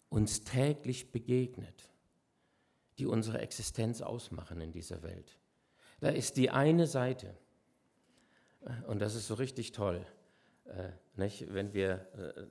uns 0.10 0.44
täglich 0.44 1.12
begegnet, 1.12 1.90
die 2.98 3.06
unsere 3.06 3.40
Existenz 3.40 4.02
ausmachen 4.02 4.62
in 4.62 4.72
dieser 4.72 5.02
Welt. 5.02 5.40
Da 6.00 6.10
ist 6.10 6.38
die 6.38 6.50
eine 6.50 6.88
Seite, 6.88 7.36
und 8.88 9.00
das 9.00 9.16
ist 9.16 9.28
so 9.28 9.36
richtig 9.36 9.72
toll, 9.72 10.06
äh, 10.66 10.92
nicht? 11.16 11.54
wenn 11.54 11.74
wir 11.74 12.08
äh, 12.14 12.46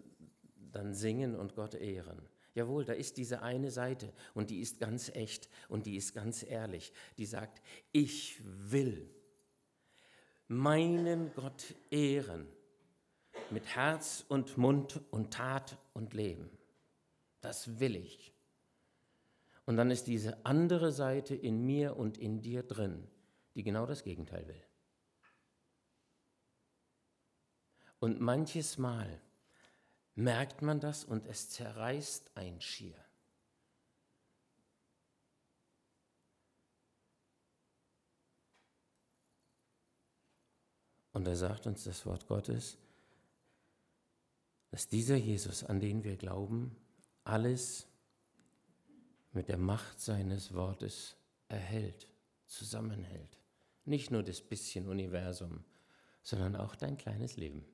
dann 0.72 0.94
singen 0.94 1.34
und 1.34 1.54
Gott 1.54 1.74
ehren. 1.74 2.20
Jawohl, 2.54 2.84
da 2.84 2.92
ist 2.92 3.16
diese 3.16 3.42
eine 3.42 3.70
Seite 3.70 4.12
und 4.34 4.50
die 4.50 4.60
ist 4.60 4.80
ganz 4.80 5.10
echt 5.10 5.48
und 5.68 5.86
die 5.86 5.96
ist 5.96 6.12
ganz 6.12 6.42
ehrlich. 6.42 6.92
Die 7.16 7.26
sagt, 7.26 7.62
ich 7.92 8.40
will 8.44 9.08
meinen 10.48 11.32
Gott 11.34 11.74
ehren 11.90 12.48
mit 13.50 13.66
Herz 13.76 14.24
und 14.28 14.56
Mund 14.56 15.00
und 15.10 15.32
Tat 15.32 15.78
und 15.92 16.14
Leben. 16.14 16.50
Das 17.40 17.78
will 17.78 17.96
ich. 17.96 18.32
Und 19.66 19.76
dann 19.76 19.90
ist 19.90 20.06
diese 20.06 20.44
andere 20.46 20.92
Seite 20.92 21.34
in 21.34 21.64
mir 21.64 21.96
und 21.96 22.18
in 22.18 22.40
dir 22.40 22.62
drin, 22.62 23.06
die 23.54 23.62
genau 23.62 23.86
das 23.86 24.02
Gegenteil 24.02 24.48
will. 24.48 24.62
Und 28.00 28.20
manches 28.20 28.78
Mal 28.78 29.20
merkt 30.18 30.62
man 30.62 30.80
das 30.80 31.04
und 31.04 31.26
es 31.26 31.48
zerreißt 31.50 32.32
ein 32.34 32.60
Schier. 32.60 32.96
Und 41.12 41.24
da 41.24 41.36
sagt 41.36 41.68
uns 41.68 41.84
das 41.84 42.04
Wort 42.04 42.26
Gottes, 42.26 42.78
dass 44.72 44.88
dieser 44.88 45.16
Jesus, 45.16 45.62
an 45.62 45.78
den 45.78 46.02
wir 46.02 46.16
glauben, 46.16 46.76
alles 47.22 47.86
mit 49.32 49.48
der 49.48 49.58
Macht 49.58 50.00
seines 50.00 50.52
Wortes 50.52 51.16
erhält, 51.46 52.08
zusammenhält. 52.46 53.38
Nicht 53.84 54.10
nur 54.10 54.24
das 54.24 54.40
bisschen 54.40 54.88
Universum, 54.88 55.64
sondern 56.22 56.56
auch 56.56 56.74
dein 56.74 56.98
kleines 56.98 57.36
Leben. 57.36 57.64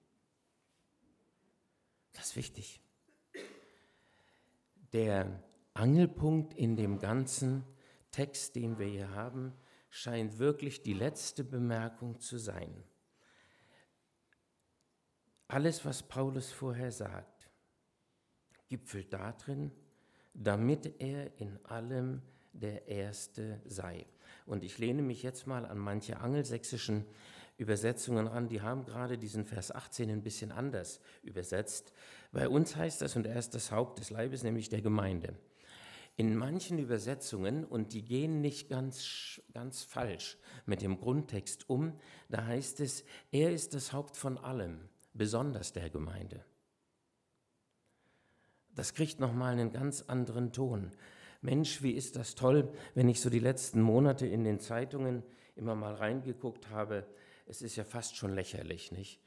Das 2.15 2.29
ist 2.29 2.37
wichtig. 2.37 2.81
der 4.95 5.43
Angelpunkt 5.75 6.55
in 6.55 6.77
dem 6.77 7.01
ganzen 7.01 7.65
Text, 8.13 8.55
den 8.55 8.79
wir 8.79 8.87
hier 8.87 9.11
haben, 9.11 9.53
scheint 9.91 10.39
wirklich 10.39 10.83
die 10.83 10.95
letzte 10.95 11.43
Bemerkung 11.43 12.21
zu 12.21 12.39
sein. 12.39 12.73
Alles, 15.49 15.85
was 15.85 16.05
Paulus 16.05 16.53
vorher 16.53 16.93
sagt, 16.93 17.51
gipfelt 18.69 19.13
darin, 19.13 19.73
damit 20.33 21.01
er 21.01 21.39
in 21.41 21.59
allem 21.67 22.23
der 22.53 22.87
Erste 22.87 23.61
sei. 23.65 24.07
Und 24.47 24.63
ich 24.63 24.79
lehne 24.79 25.03
mich 25.03 25.25
jetzt 25.25 25.47
mal 25.47 25.67
an 25.67 25.79
manche 25.79 26.21
angelsächsischen 26.21 27.05
Übersetzungen 27.57 28.27
ran, 28.27 28.49
die 28.49 28.63
haben 28.63 28.85
gerade 28.85 29.17
diesen 29.17 29.45
Vers 29.45 29.71
18 29.71 30.11
ein 30.11 30.23
bisschen 30.23 30.51
anders 30.51 31.01
übersetzt. 31.23 31.93
Bei 32.33 32.49
uns 32.49 32.75
heißt 32.75 33.01
das, 33.03 33.15
und 33.17 33.27
er 33.27 33.37
ist 33.37 33.55
das 33.55 33.71
Haupt 33.71 34.01
des 34.01 34.11
Leibes, 34.11 34.43
nämlich 34.43 34.69
der 34.69 34.83
Gemeinde. 34.83 35.35
In 36.17 36.37
manchen 36.37 36.79
Übersetzungen, 36.79 37.65
und 37.65 37.93
die 37.93 38.05
gehen 38.05 38.41
nicht 38.41 38.69
ganz, 38.69 39.41
ganz 39.53 39.83
falsch 39.83 40.39
mit 40.67 40.83
dem 40.83 40.99
Grundtext 40.99 41.69
um, 41.69 41.93
da 42.29 42.45
heißt 42.45 42.81
es, 42.81 43.05
er 43.33 43.53
ist 43.53 43.75
das 43.75 43.93
Haupt 43.93 44.17
von 44.17 44.39
allem, 44.39 44.89
besonders 45.13 45.73
der 45.73 45.91
Gemeinde. 45.91 46.45
Das 48.75 48.95
kriegt 48.95 49.21
nochmal 49.21 49.53
einen 49.53 49.73
ganz 49.73 50.03
anderen 50.03 50.53
Ton. 50.53 50.91
Mensch, 51.41 51.83
wie 51.83 51.93
ist 51.93 52.17
das 52.17 52.35
toll, 52.35 52.73
wenn 52.95 53.09
ich 53.09 53.21
so 53.21 53.31
die 53.31 53.39
letzten 53.39 53.81
Monate 53.81 54.27
in 54.27 54.45
den 54.45 54.61
Zeitungen 54.61 55.23
immer 55.57 55.75
mal 55.75 55.95
reingeguckt 55.95 56.71
habe. 56.71 57.07
Es 57.47 57.63
ist 57.63 57.77
ja 57.77 57.85
fast 57.85 58.17
schon 58.17 58.35
lächerlich, 58.35 58.93
nicht? 58.93 59.21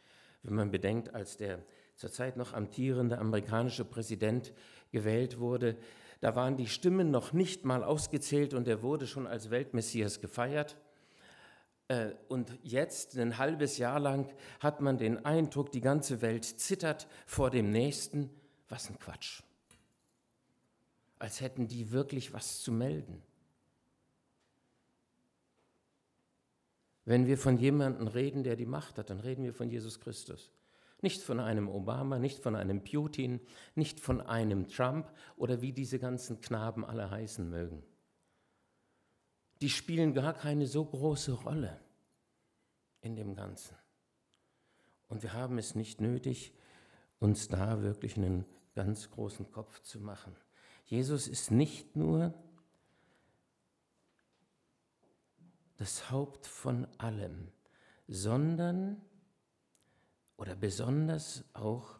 Wenn 0.43 0.55
man 0.55 0.71
bedenkt, 0.71 1.13
als 1.13 1.37
der 1.37 1.63
zurzeit 1.95 2.37
noch 2.37 2.53
amtierende 2.53 3.17
amerikanische 3.17 3.85
Präsident 3.85 4.53
gewählt 4.91 5.39
wurde, 5.39 5.77
da 6.19 6.35
waren 6.35 6.57
die 6.57 6.67
Stimmen 6.67 7.11
noch 7.11 7.33
nicht 7.33 7.65
mal 7.65 7.83
ausgezählt 7.83 8.53
und 8.53 8.67
er 8.67 8.81
wurde 8.81 9.07
schon 9.07 9.27
als 9.27 9.49
Weltmessias 9.49 10.19
gefeiert. 10.19 10.77
Äh, 11.87 12.11
und 12.27 12.57
jetzt, 12.63 13.17
ein 13.17 13.37
halbes 13.37 13.77
Jahr 13.77 13.99
lang, 13.99 14.33
hat 14.59 14.81
man 14.81 14.97
den 14.97 15.25
Eindruck, 15.25 15.71
die 15.71 15.81
ganze 15.81 16.21
Welt 16.21 16.45
zittert 16.45 17.07
vor 17.25 17.49
dem 17.49 17.69
Nächsten. 17.69 18.29
Was 18.69 18.89
ein 18.89 18.99
Quatsch 18.99 19.41
als 21.19 21.41
hätten 21.41 21.67
die 21.67 21.91
wirklich 21.91 22.33
was 22.33 22.61
zu 22.61 22.71
melden. 22.71 23.21
Wenn 27.07 27.25
wir 27.25 27.37
von 27.37 27.57
jemandem 27.57 28.09
reden, 28.09 28.43
der 28.43 28.57
die 28.57 28.65
Macht 28.65 28.97
hat, 28.97 29.09
dann 29.09 29.21
reden 29.21 29.45
wir 29.45 29.53
von 29.53 29.69
Jesus 29.69 30.01
Christus. 30.01 30.51
Nicht 31.01 31.23
von 31.23 31.39
einem 31.39 31.69
Obama, 31.69 32.19
nicht 32.19 32.43
von 32.43 32.53
einem 32.53 32.83
Putin, 32.83 33.39
nicht 33.75 34.01
von 34.01 34.19
einem 34.19 34.67
Trump 34.67 35.09
oder 35.37 35.61
wie 35.61 35.71
diese 35.71 35.99
ganzen 35.99 36.41
Knaben 36.41 36.83
alle 36.83 37.09
heißen 37.09 37.49
mögen. 37.49 37.81
Die 39.61 39.69
spielen 39.69 40.13
gar 40.13 40.33
keine 40.33 40.67
so 40.67 40.83
große 40.83 41.31
Rolle 41.31 41.79
in 42.99 43.15
dem 43.15 43.35
Ganzen. 43.35 43.77
Und 45.07 45.23
wir 45.23 45.31
haben 45.31 45.57
es 45.59 45.75
nicht 45.75 46.01
nötig, 46.01 46.51
uns 47.19 47.47
da 47.47 47.83
wirklich 47.83 48.17
einen 48.17 48.43
ganz 48.75 49.09
großen 49.11 49.49
Kopf 49.49 49.79
zu 49.79 50.01
machen. 50.01 50.35
Jesus 50.83 51.29
ist 51.29 51.51
nicht 51.51 51.95
nur 51.95 52.33
das 55.77 56.11
Haupt 56.11 56.47
von 56.47 56.87
allem, 56.97 57.49
sondern 58.07 59.01
oder 60.37 60.55
besonders 60.55 61.43
auch 61.53 61.99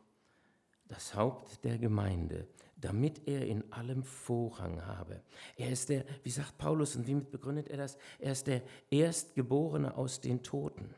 das 0.88 1.16
Haupt 1.16 1.64
der 1.64 1.78
Gemeinde, 1.78 2.48
damit 2.78 3.28
er 3.28 3.46
in 3.46 3.72
allem 3.74 4.04
Vorrang 4.04 4.86
habe. 4.86 5.22
Er 5.56 5.70
ist 5.72 5.90
der, 5.90 6.06
wie 6.24 6.30
sagt 6.30 6.58
Paulus 6.58 6.96
und 6.96 7.08
wie 7.08 7.16
begründet 7.16 7.68
er 7.68 7.78
das? 7.78 7.98
Er 8.20 8.32
ist 8.32 8.48
der 8.48 8.62
Erstgeborene 8.90 9.96
aus 9.96 10.22
den 10.22 10.44
Toten. 10.44 10.94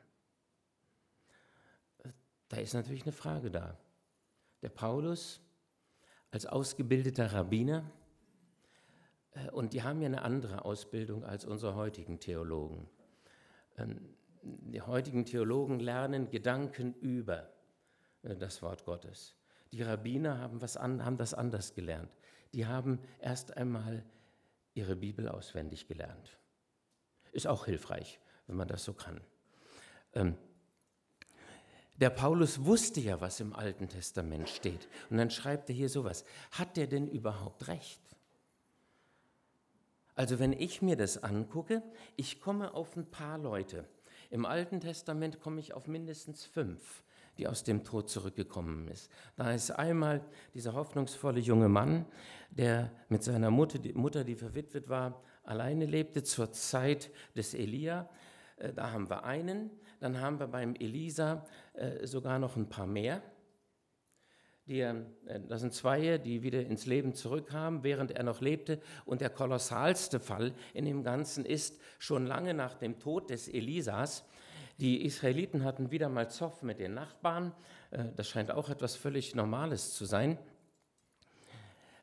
Da 2.50 2.58
ist 2.58 2.74
natürlich 2.74 3.04
eine 3.04 3.12
Frage 3.12 3.52
da. 3.52 3.78
Der 4.62 4.70
Paulus 4.70 5.40
als 6.32 6.46
ausgebildeter 6.46 7.34
Rabbiner. 7.34 7.90
Äh, 9.34 9.50
und 9.52 9.74
die 9.74 9.84
haben 9.84 10.02
ja 10.02 10.08
eine 10.08 10.22
andere 10.22 10.66
Ausbildung 10.66 11.24
als 11.24 11.46
unsere 11.46 11.76
heutigen 11.76 12.20
Theologen. 12.20 12.88
Ähm, 13.78 14.16
die 14.42 14.82
heutigen 14.82 15.26
Theologen 15.26 15.80
lernen 15.80 16.30
Gedanken 16.30 16.94
über 16.96 17.50
äh, 18.24 18.36
das 18.36 18.62
Wort 18.62 18.86
Gottes. 18.86 19.36
Die 19.72 19.82
Rabbiner 19.82 20.40
haben, 20.40 20.62
was 20.62 20.78
an, 20.78 21.06
haben 21.06 21.18
das 21.18 21.34
anders 21.34 21.74
gelernt. 21.74 22.12
Die 22.54 22.66
haben 22.66 23.00
erst 23.20 23.56
einmal 23.58 24.04
ihre 24.74 24.96
Bibel 24.96 25.28
auswendig 25.28 25.88
gelernt. 25.88 26.38
Ist 27.32 27.48
auch 27.48 27.66
hilfreich, 27.66 28.20
wenn 28.48 28.56
man 28.56 28.68
das 28.68 28.84
so 28.84 28.94
kann. 28.94 29.22
Ähm, 30.14 30.36
der 31.98 32.10
Paulus 32.10 32.64
wusste 32.64 33.02
ja, 33.02 33.20
was 33.20 33.42
im 33.42 33.54
Alten 33.54 33.90
Testament 33.90 34.50
steht. 34.50 34.88
Und 35.10 35.18
dann 35.18 35.30
schreibt 35.30 35.70
er 35.70 35.76
hier 35.76 35.90
sowas. 35.90 36.24
Hat 36.52 36.78
der 36.78 36.88
denn 36.88 37.10
überhaupt 37.10 37.68
recht? 37.68 38.00
Also 40.20 40.38
wenn 40.38 40.52
ich 40.52 40.82
mir 40.82 40.98
das 40.98 41.24
angucke, 41.24 41.82
ich 42.18 42.42
komme 42.42 42.74
auf 42.74 42.98
ein 42.98 43.10
paar 43.10 43.38
Leute. 43.38 43.86
Im 44.30 44.46
Alten 44.46 44.82
Testament 44.82 45.40
komme 45.40 45.62
ich 45.62 45.74
auf 45.74 45.88
mindestens 45.88 46.44
fünf, 46.44 47.06
die 47.38 47.48
aus 47.48 47.64
dem 47.64 47.86
Tod 47.86 48.10
zurückgekommen 48.10 48.90
ist. 48.90 49.10
Da 49.38 49.54
ist 49.54 49.72
einmal 49.72 50.20
dieser 50.54 50.74
hoffnungsvolle 50.74 51.40
junge 51.40 51.70
Mann, 51.70 52.06
der 52.50 52.92
mit 53.08 53.24
seiner 53.24 53.50
Mutter, 53.50 53.80
die 53.80 53.94
Mutter, 53.94 54.26
die 54.26 54.36
verwitwet 54.36 54.90
war, 54.90 55.24
alleine 55.46 55.86
lebte 55.86 56.22
zur 56.22 56.52
Zeit 56.52 57.12
des 57.38 57.54
Elia. 57.54 58.10
Äh, 58.58 58.74
da 58.74 58.92
haben 58.92 59.10
wir 59.10 59.24
einen. 59.24 59.72
Dann 60.02 60.20
haben 60.20 60.38
wir 60.38 60.48
beim 60.48 60.76
Elisa 60.76 61.46
äh, 61.76 62.06
sogar 62.06 62.40
noch 62.40 62.58
ein 62.58 62.68
paar 62.68 62.88
mehr. 62.88 63.22
Die, 64.70 64.82
äh, 64.82 64.96
das 65.48 65.62
sind 65.62 65.74
zwei, 65.74 66.20
die 66.20 66.44
wieder 66.44 66.62
ins 66.62 66.86
Leben 66.86 67.14
zurückkamen, 67.14 67.84
während 67.84 68.12
er 68.12 68.24
noch 68.24 68.40
lebte. 68.40 68.80
Und 69.04 69.22
der 69.22 69.32
kolossalste 69.32 70.20
Fall 70.20 70.54
in 70.74 70.86
dem 70.86 71.04
Ganzen 71.04 71.44
ist 71.44 71.82
schon 71.98 72.26
lange 72.28 72.54
nach 72.54 72.76
dem 72.76 73.00
Tod 73.00 73.32
des 73.32 73.48
Elisas. 73.48 74.24
Die 74.80 75.04
Israeliten 75.04 75.64
hatten 75.66 75.92
wieder 75.92 76.08
mal 76.08 76.30
Zoff 76.30 76.62
mit 76.62 76.80
den 76.80 76.94
Nachbarn. 76.94 77.52
Äh, 77.90 78.06
das 78.16 78.30
scheint 78.30 78.52
auch 78.52 78.70
etwas 78.70 78.96
völlig 78.96 79.34
Normales 79.34 79.94
zu 79.96 80.06
sein. 80.06 80.38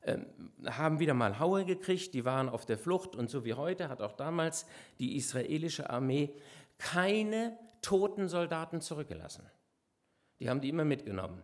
Ähm, 0.03 0.27
haben 0.67 0.99
wieder 0.99 1.15
mal 1.15 1.39
Haue 1.39 1.65
gekriegt, 1.65 2.15
die 2.15 2.25
waren 2.25 2.49
auf 2.49 2.67
der 2.67 2.79
Flucht 2.79 3.17
und 3.17 3.31
so 3.31 3.45
wie 3.45 3.55
heute 3.55 3.89
hat 3.89 4.03
auch 4.03 4.13
damals 4.13 4.67
die 4.99 5.17
israelische 5.17 5.89
Armee 5.89 6.35
keine 6.79 7.57
toten 7.81 8.29
Soldaten 8.29 8.81
zurückgelassen. 8.81 9.45
Die 10.39 10.51
haben 10.51 10.61
die 10.61 10.69
immer 10.69 10.85
mitgenommen. 10.85 11.43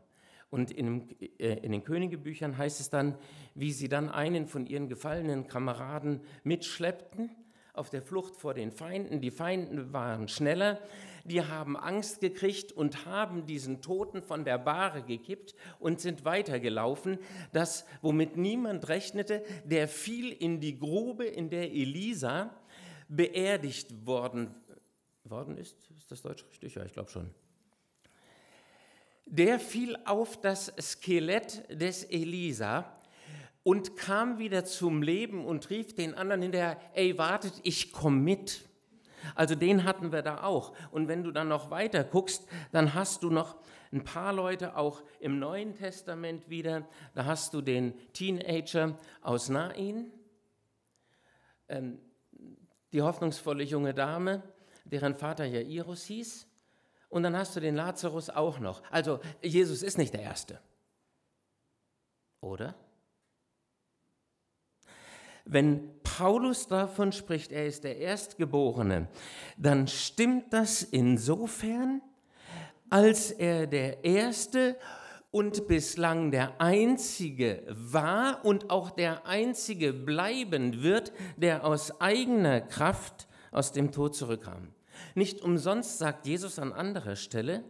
Und 0.52 0.70
in, 0.70 1.08
äh, 1.38 1.54
in, 1.64 1.72
den 1.72 1.82
Königebüchern 1.82 2.58
heißt 2.58 2.78
es 2.78 2.90
dann, 2.90 3.16
wie 3.54 3.72
sie 3.72 3.88
dann 3.88 4.10
einen 4.10 4.46
von 4.46 4.66
ihren 4.66 4.90
gefallenen 4.90 5.46
Kameraden 5.46 6.20
mitschleppten 6.44 7.30
auf 7.72 7.88
der 7.88 8.02
Flucht 8.02 8.36
vor 8.36 8.52
den 8.52 8.70
Feinden. 8.70 9.22
Die 9.22 9.30
Feinde 9.30 9.94
waren 9.94 10.28
schneller, 10.28 10.78
die 11.24 11.40
haben 11.40 11.74
Angst 11.74 12.20
gekriegt 12.20 12.70
und 12.70 13.06
haben 13.06 13.46
diesen 13.46 13.80
Toten 13.80 14.22
von 14.22 14.44
der 14.44 14.58
Bahre 14.58 15.02
gekippt 15.02 15.54
und 15.78 16.02
sind 16.02 16.26
weitergelaufen. 16.26 17.18
Das, 17.54 17.86
womit 18.02 18.36
niemand 18.36 18.90
rechnete, 18.90 19.42
der 19.64 19.88
fiel 19.88 20.30
in 20.32 20.60
die 20.60 20.78
Grube, 20.78 21.24
in 21.24 21.48
der 21.48 21.72
Elisa 21.72 22.50
beerdigt 23.08 24.06
worden 24.06 24.54
worden 25.24 25.56
ist. 25.56 25.90
Ist 25.96 26.10
das 26.10 26.20
Deutsch 26.20 26.44
richtig? 26.50 26.74
Ja, 26.74 26.84
ich 26.84 26.92
glaube 26.92 27.10
schon. 27.10 27.30
Der 29.26 29.58
fiel 29.58 29.96
auf 30.04 30.40
das 30.40 30.72
Skelett 30.80 31.64
des 31.70 32.04
Elisa 32.04 33.00
und 33.62 33.96
kam 33.96 34.38
wieder 34.38 34.64
zum 34.64 35.02
Leben 35.02 35.44
und 35.46 35.70
rief 35.70 35.94
den 35.94 36.14
anderen 36.14 36.42
hinterher, 36.42 36.78
ey, 36.94 37.16
wartet, 37.16 37.54
ich 37.62 37.92
komme 37.92 38.18
mit. 38.18 38.68
Also 39.34 39.54
den 39.54 39.84
hatten 39.84 40.12
wir 40.12 40.22
da 40.22 40.42
auch. 40.42 40.74
Und 40.90 41.08
wenn 41.08 41.22
du 41.22 41.30
dann 41.30 41.48
noch 41.48 41.70
weiter 41.70 42.02
guckst, 42.04 42.46
dann 42.72 42.94
hast 42.94 43.22
du 43.22 43.30
noch 43.30 43.56
ein 43.92 44.04
paar 44.04 44.32
Leute 44.32 44.76
auch 44.76 45.02
im 45.20 45.38
Neuen 45.38 45.74
Testament 45.74 46.48
wieder. 46.48 46.88
Da 47.14 47.24
hast 47.24 47.54
du 47.54 47.60
den 47.60 47.94
Teenager 48.12 48.98
aus 49.20 49.48
Nain, 49.48 50.10
ähm, 51.68 52.00
die 52.92 53.02
hoffnungsvolle 53.02 53.62
junge 53.62 53.94
Dame, 53.94 54.42
deren 54.84 55.14
Vater 55.14 55.44
Jairus 55.44 56.04
hieß. 56.04 56.46
Und 57.12 57.24
dann 57.24 57.36
hast 57.36 57.54
du 57.54 57.60
den 57.60 57.76
Lazarus 57.76 58.30
auch 58.30 58.58
noch. 58.58 58.82
Also 58.90 59.20
Jesus 59.42 59.82
ist 59.82 59.98
nicht 59.98 60.14
der 60.14 60.22
Erste. 60.22 60.58
Oder? 62.40 62.74
Wenn 65.44 65.90
Paulus 66.02 66.68
davon 66.68 67.12
spricht, 67.12 67.52
er 67.52 67.66
ist 67.66 67.84
der 67.84 67.98
Erstgeborene, 67.98 69.08
dann 69.58 69.88
stimmt 69.88 70.54
das 70.54 70.82
insofern, 70.82 72.00
als 72.88 73.30
er 73.30 73.66
der 73.66 74.04
Erste 74.04 74.78
und 75.30 75.68
bislang 75.68 76.30
der 76.30 76.62
einzige 76.62 77.62
war 77.68 78.42
und 78.42 78.70
auch 78.70 78.90
der 78.90 79.26
einzige 79.26 79.92
bleiben 79.92 80.82
wird, 80.82 81.12
der 81.36 81.66
aus 81.66 82.00
eigener 82.00 82.62
Kraft 82.62 83.28
aus 83.50 83.72
dem 83.72 83.92
Tod 83.92 84.16
zurückkam. 84.16 84.72
Nicht 85.14 85.40
umsonst 85.40 85.98
sagt 85.98 86.26
Jesus 86.26 86.58
an 86.58 86.72
anderer 86.72 87.16
Stelle, 87.16 87.64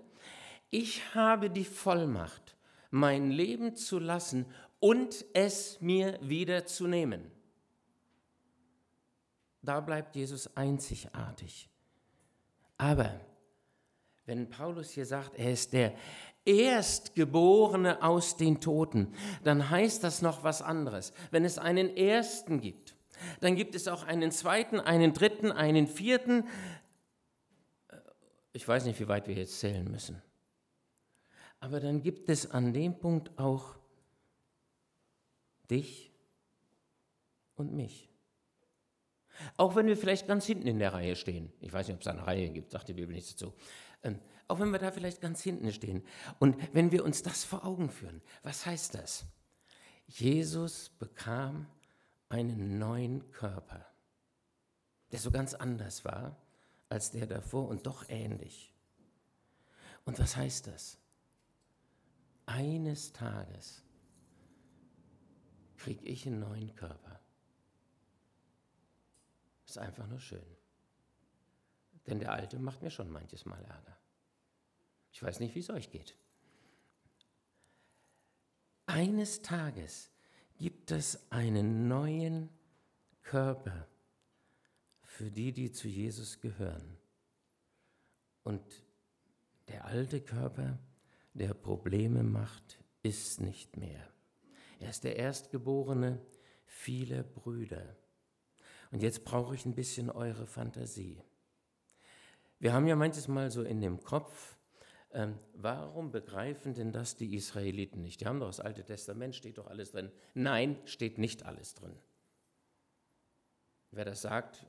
ich 0.71 1.15
habe 1.15 1.51
die 1.51 1.65
Vollmacht, 1.65 2.57
mein 2.91 3.31
Leben 3.31 3.77
zu 3.77 3.99
lassen 3.99 4.47
und 4.81 5.25
es 5.35 5.81
mir 5.81 6.19
wieder 6.23 6.67
zu 6.67 6.87
nehmen. 6.87 7.31
Da 9.63 9.81
bleibt 9.81 10.17
Jesus 10.17 10.57
einzigartig. 10.57 11.69
Aber 12.79 13.21
wenn 14.27 14.49
Paulus 14.49 14.91
hier 14.91 15.07
sagt, 15.07 15.39
er 15.39 15.53
ist 15.53 15.73
der 15.73 15.95
Erstgeborene 16.45 18.03
aus 18.03 18.37
den 18.37 18.61
Toten, 18.61 19.15
dann 19.45 19.71
heißt 19.71 20.03
das 20.03 20.23
noch 20.23 20.43
was 20.43 20.63
anderes. 20.63 21.13
Wenn 21.31 21.45
es 21.45 21.59
einen 21.59 21.97
Ersten 21.97 22.61
gibt, 22.61 22.97
dann 23.41 23.55
gibt 23.55 23.77
es 23.77 23.87
auch 23.87 24.03
einen 24.05 24.33
Zweiten, 24.33 24.81
einen 24.81 25.13
Dritten, 25.13 25.53
einen 25.53 25.87
Vierten. 25.87 26.45
Ich 28.53 28.67
weiß 28.67 28.85
nicht, 28.85 29.01
wie 29.01 29.09
weit 29.09 29.29
wir 29.29 29.35
jetzt 29.35 29.59
zählen 29.61 29.91
müssen. 29.91 30.23
Aber 31.61 31.81
dann 31.81 32.03
gibt 32.03 32.29
es 32.29 32.51
an 32.51 32.73
dem 32.73 32.99
Punkt 32.99 33.39
auch 33.39 33.79
dich 35.71 36.13
und 37.55 37.73
mich. 37.73 38.11
Auch 39.57 39.75
wenn 39.75 39.87
wir 39.87 39.97
vielleicht 39.97 40.27
ganz 40.27 40.45
hinten 40.45 40.67
in 40.67 40.79
der 40.79 40.93
Reihe 40.93 41.17
stehen. 41.17 41.53
Ich 41.61 41.73
weiß 41.73 41.87
nicht, 41.87 41.95
ob 41.95 42.03
es 42.03 42.07
eine 42.07 42.27
Reihe 42.27 42.51
gibt, 42.51 42.73
sagt 42.73 42.89
die 42.89 42.95
Bibel 42.95 43.15
nichts 43.15 43.31
dazu. 43.31 43.55
Ähm, 44.03 44.21
auch 44.49 44.61
wenn 44.61 44.71
wir 44.71 44.79
da 44.79 44.91
vielleicht 44.91 45.21
ganz 45.21 45.43
hinten 45.43 45.73
stehen. 45.73 46.05
Und 46.39 46.57
wenn 46.75 46.93
wir 46.93 47.05
uns 47.05 47.23
das 47.23 47.45
vor 47.45 47.65
Augen 47.65 47.89
führen, 47.89 48.21
was 48.43 48.67
heißt 48.67 48.95
das? 48.95 49.25
Jesus 50.07 50.91
bekam 50.91 51.67
einen 52.29 52.79
neuen 52.79 53.31
Körper, 53.31 53.87
der 55.11 55.21
so 55.21 55.31
ganz 55.31 55.55
anders 55.55 56.05
war 56.05 56.37
als 56.93 57.11
der 57.11 57.27
davor 57.27 57.69
und 57.69 57.87
doch 57.87 58.09
ähnlich. 58.09 58.75
Und 60.05 60.19
was 60.19 60.37
heißt 60.37 60.67
das? 60.67 60.99
Eines 62.45 63.13
Tages 63.13 63.83
kriege 65.77 66.05
ich 66.05 66.27
einen 66.27 66.41
neuen 66.41 66.75
Körper. 66.75 67.21
Ist 69.67 69.79
einfach 69.79 70.07
nur 70.07 70.21
schön. 70.21 70.45
Denn 72.07 72.19
der 72.19 72.33
alte 72.33 72.59
macht 72.59 72.83
mir 72.83 72.91
schon 72.91 73.11
manches 73.11 73.47
Mal 73.47 73.65
Ärger. 73.65 73.97
Ich 75.13 75.23
weiß 75.23 75.41
nicht, 75.41 75.55
wie 75.55 75.61
es 75.61 75.71
euch 75.71 75.91
geht. 75.91 76.17
Eines 78.87 79.41
Tages 79.41 80.11
gibt 80.59 80.91
es 80.91 81.31
einen 81.31 81.89
neuen 81.89 82.51
Körper 83.23 83.87
für 85.23 85.31
die, 85.31 85.53
die 85.53 85.71
zu 85.71 85.87
Jesus 85.87 86.41
gehören. 86.41 86.99
Und 88.43 88.61
der 89.69 89.85
alte 89.85 90.21
Körper, 90.21 90.81
der 91.33 91.55
Probleme 91.55 92.25
macht, 92.25 92.81
ist 93.05 93.41
nicht 93.41 93.77
mehr. 93.77 94.05
Er 94.81 94.91
ist 94.91 95.05
der 95.05 95.15
Erstgeborene 95.15 96.19
vieler 96.67 97.23
Brüder. 97.23 97.97
Und 98.91 99.01
jetzt 99.01 99.25
brauche 99.25 99.55
ich 99.55 99.65
ein 99.65 99.77
bisschen 99.77 100.11
eure 100.11 100.49
Fantasie. 100.49 101.23
Wir 102.59 102.73
haben 102.73 102.89
ja 102.89 102.97
manches 102.97 103.29
Mal 103.29 103.53
so 103.53 103.63
in 103.63 103.81
dem 103.81 104.03
Kopf, 104.03 104.57
ähm, 105.13 105.39
warum 105.55 106.11
begreifen 106.11 106.75
denn 106.75 106.91
das 106.91 107.15
die 107.15 107.37
Israeliten 107.37 108.01
nicht? 108.01 108.23
Die 108.23 108.27
haben 108.27 108.41
doch 108.41 108.49
das 108.49 108.59
Alte 108.59 108.83
Testament, 108.83 109.37
steht 109.37 109.59
doch 109.59 109.69
alles 109.69 109.93
drin. 109.93 110.11
Nein, 110.35 110.81
steht 110.85 111.19
nicht 111.19 111.45
alles 111.45 111.75
drin. 111.75 111.95
Wer 113.93 114.07
das 114.07 114.23
sagt, 114.23 114.67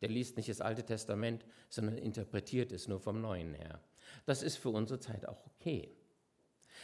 der 0.00 0.08
liest 0.08 0.36
nicht 0.36 0.48
das 0.48 0.60
Alte 0.60 0.84
Testament, 0.84 1.44
sondern 1.68 1.98
interpretiert 1.98 2.72
es 2.72 2.88
nur 2.88 3.00
vom 3.00 3.20
Neuen 3.20 3.54
her. 3.54 3.80
Das 4.26 4.42
ist 4.42 4.56
für 4.56 4.70
unsere 4.70 5.00
Zeit 5.00 5.26
auch 5.26 5.46
okay. 5.46 5.94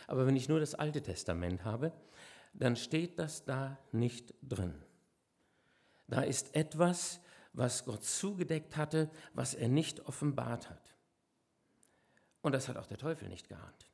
Aber 0.06 0.26
wenn 0.26 0.36
ich 0.36 0.48
nur 0.48 0.60
das 0.60 0.74
Alte 0.74 1.02
Testament 1.02 1.64
habe, 1.64 1.92
dann 2.54 2.76
steht 2.76 3.18
das 3.18 3.44
da 3.44 3.78
nicht 3.92 4.34
drin. 4.42 4.74
Da 6.06 6.22
ist 6.22 6.54
etwas, 6.54 7.20
was 7.52 7.84
Gott 7.84 8.04
zugedeckt 8.04 8.76
hatte, 8.76 9.10
was 9.34 9.54
er 9.54 9.68
nicht 9.68 10.06
offenbart 10.06 10.70
hat. 10.70 10.94
Und 12.40 12.52
das 12.52 12.68
hat 12.68 12.76
auch 12.76 12.86
der 12.86 12.98
Teufel 12.98 13.28
nicht 13.28 13.48
geahnt. 13.48 13.90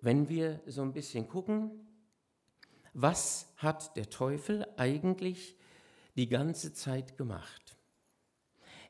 Wenn 0.00 0.28
wir 0.28 0.60
so 0.66 0.82
ein 0.82 0.92
bisschen 0.92 1.28
gucken, 1.28 1.70
was 2.92 3.52
hat 3.56 3.96
der 3.96 4.10
Teufel 4.10 4.66
eigentlich 4.76 5.56
die 6.18 6.28
ganze 6.28 6.74
Zeit 6.74 7.16
gemacht? 7.16 7.76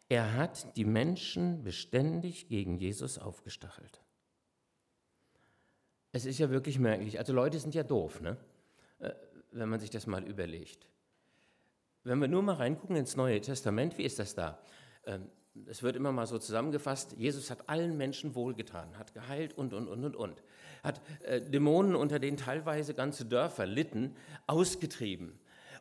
Er 0.09 0.35
hat 0.35 0.77
die 0.77 0.87
Menschen 0.87 1.63
beständig 1.63 2.49
gegen 2.49 2.79
Jesus 2.79 3.19
aufgestachelt. 3.19 4.01
Es 6.13 6.25
ist 6.25 6.39
ja 6.39 6.49
wirklich 6.51 6.79
merklich. 6.79 7.19
Also 7.19 7.35
Leute 7.35 7.59
sind 7.59 7.75
ja 7.75 7.83
doof, 7.83 8.23
ne? 8.23 8.39
Äh, 8.99 9.13
wenn 9.53 9.69
man 9.69 9.79
sich 9.79 9.91
das 9.91 10.07
mal 10.07 10.25
überlegt. 10.25 10.89
Wenn 12.03 12.19
wir 12.19 12.29
nur 12.29 12.43
mal 12.43 12.55
reingucken 12.55 12.97
ins 12.97 13.17
Neue 13.17 13.41
Testament, 13.41 13.99
wie 13.99 14.05
ist 14.05 14.19
das 14.19 14.35
da? 14.35 14.59
Ähm, 15.05 15.29
es 15.67 15.83
wird 15.83 15.97
immer 15.97 16.13
mal 16.13 16.27
so 16.27 16.39
zusammengefasst, 16.39 17.15
Jesus 17.19 17.51
hat 17.51 17.69
allen 17.69 17.97
Menschen 17.97 18.35
wohlgetan, 18.35 18.97
hat 18.99 19.13
geheilt 19.13 19.59
und, 19.59 19.75
und, 19.75 19.89
und, 19.89 20.05
und, 20.05 20.17
und. 20.17 20.43
Hat 20.83 21.01
äh, 21.25 21.43
Dämonen, 21.43 21.95
unter 21.95 22.19
denen 22.19 22.39
teilweise 22.39 22.95
ganze 22.95 23.27
Dörfer 23.27 23.67
litten, 23.67 24.17
ausgetrieben. 24.47 25.39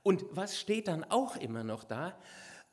Und 0.07 0.23
was 0.29 0.57
steht 0.57 0.87
dann 0.87 1.03
auch 1.03 1.35
immer 1.35 1.65
noch 1.65 1.83
da? 1.83 2.17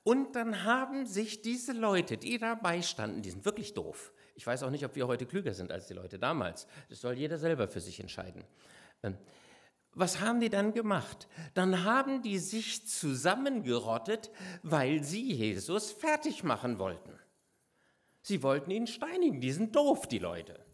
Und 0.04 0.36
dann 0.36 0.62
haben 0.62 1.04
sich 1.04 1.42
diese 1.42 1.72
Leute, 1.72 2.16
die 2.16 2.38
dabei 2.38 2.80
standen, 2.80 3.22
die 3.22 3.30
sind 3.30 3.44
wirklich 3.44 3.74
doof. 3.74 4.12
Ich 4.36 4.46
weiß 4.46 4.62
auch 4.62 4.70
nicht, 4.70 4.84
ob 4.84 4.94
wir 4.94 5.08
heute 5.08 5.26
klüger 5.26 5.52
sind 5.52 5.72
als 5.72 5.88
die 5.88 5.94
Leute 5.94 6.20
damals. 6.20 6.68
Das 6.90 7.00
soll 7.00 7.14
jeder 7.14 7.36
selber 7.36 7.66
für 7.66 7.80
sich 7.80 7.98
entscheiden. 7.98 8.44
Ähm, 9.02 9.18
was 9.94 10.20
haben 10.20 10.38
die 10.38 10.48
dann 10.48 10.74
gemacht? 10.74 11.26
Dann 11.54 11.82
haben 11.82 12.22
die 12.22 12.38
sich 12.38 12.86
zusammengerottet, 12.86 14.30
weil 14.62 15.02
sie 15.02 15.32
Jesus 15.32 15.90
fertig 15.90 16.44
machen 16.44 16.78
wollten. 16.78 17.18
Sie 18.22 18.44
wollten 18.44 18.70
ihn 18.70 18.86
steinigen, 18.86 19.40
die 19.40 19.50
sind 19.50 19.74
doof, 19.74 20.06
die 20.06 20.20
Leute. 20.20 20.64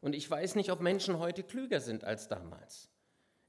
Und 0.00 0.16
ich 0.16 0.28
weiß 0.28 0.56
nicht, 0.56 0.72
ob 0.72 0.80
Menschen 0.80 1.20
heute 1.20 1.44
klüger 1.44 1.78
sind 1.78 2.02
als 2.02 2.26
damals. 2.26 2.91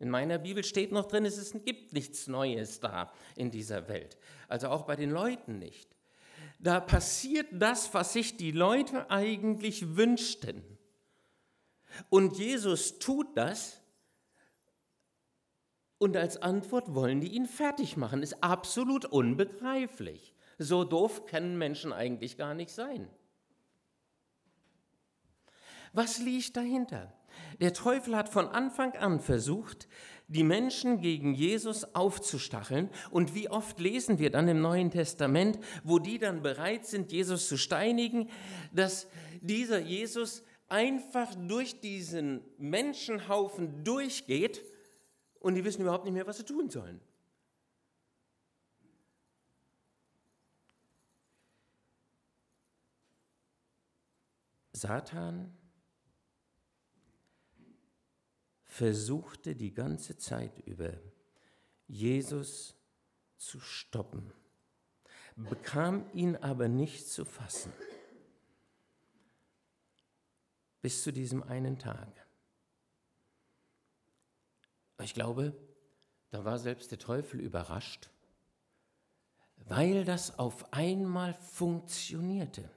In 0.04 0.10
meiner 0.10 0.38
Bibel 0.38 0.66
steht 0.66 0.92
noch 0.92 1.06
drin, 1.06 1.24
es 1.24 1.56
gibt 1.64 1.94
nichts 1.94 2.28
Neues 2.28 2.82
da 2.82 3.14
in 3.38 3.52
dieser 3.52 3.88
Welt. 3.88 4.18
Also 4.50 4.68
auch 4.68 4.84
bei 4.84 4.98
den 4.98 5.12
Leuten 5.12 5.60
nicht. 5.60 5.96
Da 6.60 6.82
passiert 6.82 7.48
das, 7.54 7.94
was 7.94 8.12
sich 8.12 8.36
die 8.36 8.52
Leute 8.52 9.10
eigentlich 9.10 9.96
wünschten. 9.96 10.62
Und 12.10 12.38
Jesus 12.38 13.00
tut 13.00 13.38
das, 13.38 13.80
und 16.00 16.18
als 16.18 16.36
Antwort 16.36 16.94
wollen 16.94 17.22
die 17.22 17.34
ihn 17.34 17.46
fertig 17.46 17.96
machen. 17.96 18.24
Ist 18.24 18.44
absolut 18.44 19.06
unbegreiflich. 19.06 20.34
So 20.58 20.84
doof 20.84 21.28
können 21.28 21.58
Menschen 21.58 21.94
eigentlich 21.94 22.36
gar 22.36 22.54
nicht 22.54 22.72
sein. 22.72 23.08
Was 25.94 26.18
liegt 26.18 26.58
dahinter? 26.58 27.14
Der 27.60 27.74
Teufel 27.74 28.16
hat 28.16 28.30
von 28.30 28.48
Anfang 28.48 28.94
an 28.94 29.20
versucht, 29.20 29.88
die 30.28 30.44
Menschen 30.44 31.02
gegen 31.02 31.34
Jesus 31.34 31.96
aufzustacheln. 31.96 32.90
Und 33.12 33.36
wie 33.36 33.50
oft 33.50 33.80
lesen 33.80 34.20
wir 34.20 34.32
dann 34.32 34.48
im 34.48 34.62
Neuen 34.62 34.92
Testament, 34.92 35.60
wo 35.84 36.00
die 36.00 36.18
dann 36.18 36.42
bereit 36.42 36.86
sind, 36.86 37.12
Jesus 37.12 37.48
zu 37.48 37.58
steinigen, 37.58 38.30
dass 38.72 39.08
dieser 39.42 39.80
Jesus 39.80 40.44
einfach 40.70 41.34
durch 41.36 41.80
diesen 41.82 42.42
Menschenhaufen 42.58 43.84
durchgeht 43.84 44.64
und 45.40 45.56
die 45.56 45.64
wissen 45.64 45.82
überhaupt 45.82 46.06
nicht 46.06 46.14
mehr, 46.14 46.26
was 46.26 46.38
sie 46.38 46.46
tun 46.46 46.70
sollen. 46.70 47.00
Satan 54.72 55.56
versuchte 58.74 59.56
die 59.56 59.72
ganze 59.72 60.18
Zeit 60.18 60.58
über, 60.66 60.94
Jesus 61.88 62.76
zu 63.38 63.60
stoppen, 63.60 64.34
bekam 65.36 66.10
ihn 66.14 66.36
aber 66.38 66.68
nicht 66.68 67.08
zu 67.08 67.24
fassen, 67.24 67.72
bis 70.82 71.04
zu 71.04 71.14
diesem 71.14 71.44
einen 71.44 71.78
Tag. 71.78 72.26
Ich 75.04 75.14
glaube, 75.14 75.56
da 76.32 76.44
war 76.44 76.58
selbst 76.58 76.90
der 76.90 76.98
Teufel 76.98 77.42
überrascht, 77.42 78.10
weil 79.68 80.04
das 80.04 80.40
auf 80.40 80.74
einmal 80.74 81.36
funktionierte. 81.36 82.68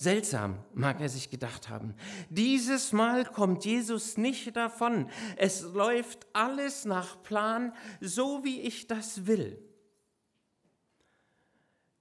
Seltsam, 0.00 0.64
mag 0.74 1.00
er 1.00 1.08
sich 1.08 1.28
gedacht 1.28 1.68
haben. 1.68 1.96
Dieses 2.30 2.92
Mal 2.92 3.24
kommt 3.24 3.64
Jesus 3.64 4.16
nicht 4.16 4.54
davon. 4.54 5.10
Es 5.36 5.62
läuft 5.62 6.24
alles 6.32 6.84
nach 6.84 7.20
Plan, 7.24 7.74
so 8.00 8.44
wie 8.44 8.60
ich 8.60 8.86
das 8.86 9.26
will. 9.26 9.60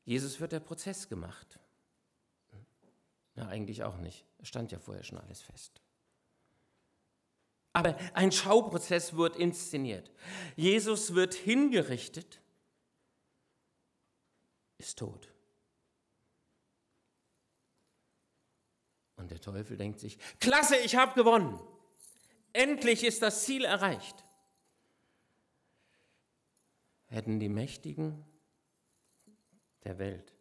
Jesus 0.06 0.40
wird 0.40 0.52
der 0.52 0.60
Prozess 0.60 1.10
gemacht. 1.10 1.60
Na, 3.34 3.48
eigentlich 3.48 3.84
auch 3.84 3.98
nicht. 3.98 4.26
Es 4.38 4.48
stand 4.48 4.72
ja 4.72 4.78
vorher 4.78 5.04
schon 5.04 5.18
alles 5.18 5.42
fest. 5.42 5.82
Aber 7.74 7.98
ein 8.14 8.32
Schauprozess 8.32 9.16
wird 9.16 9.36
inszeniert. 9.36 10.12
Jesus 10.56 11.16
wird 11.16 11.34
hingerichtet, 11.34 12.42
ist 14.78 15.00
tot. 15.00 15.34
Und 19.18 19.32
der 19.32 19.42
Teufel 19.42 19.78
denkt 19.78 20.00
sich, 20.00 20.18
klasse, 20.40 20.78
ich 20.78 20.96
habe 20.96 21.14
gewonnen. 21.14 21.60
Endlich 22.54 23.04
ist 23.04 23.22
das 23.22 23.44
Ziel 23.44 23.66
erreicht. 23.66 24.24
Hätten 27.08 27.40
die 27.40 27.50
Mächtigen 27.50 28.26
der 29.84 29.98
Welt 29.98 30.34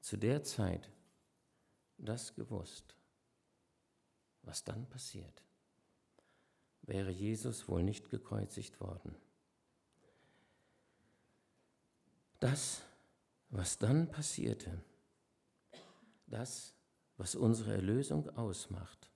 zu 0.00 0.16
der 0.16 0.42
Zeit 0.42 0.90
das 1.96 2.34
gewusst, 2.34 2.96
was 4.42 4.64
dann 4.64 4.88
passiert, 4.88 5.42
wäre 6.82 7.10
Jesus 7.10 7.68
wohl 7.68 7.82
nicht 7.82 8.10
gekreuzigt 8.10 8.80
worden. 8.80 9.14
Das, 12.40 12.82
was 13.50 13.78
dann 13.78 14.10
passierte, 14.10 14.82
das 16.26 16.74
was 17.16 17.34
unsere 17.34 17.74
Erlösung 17.74 18.28
ausmacht, 18.36 19.10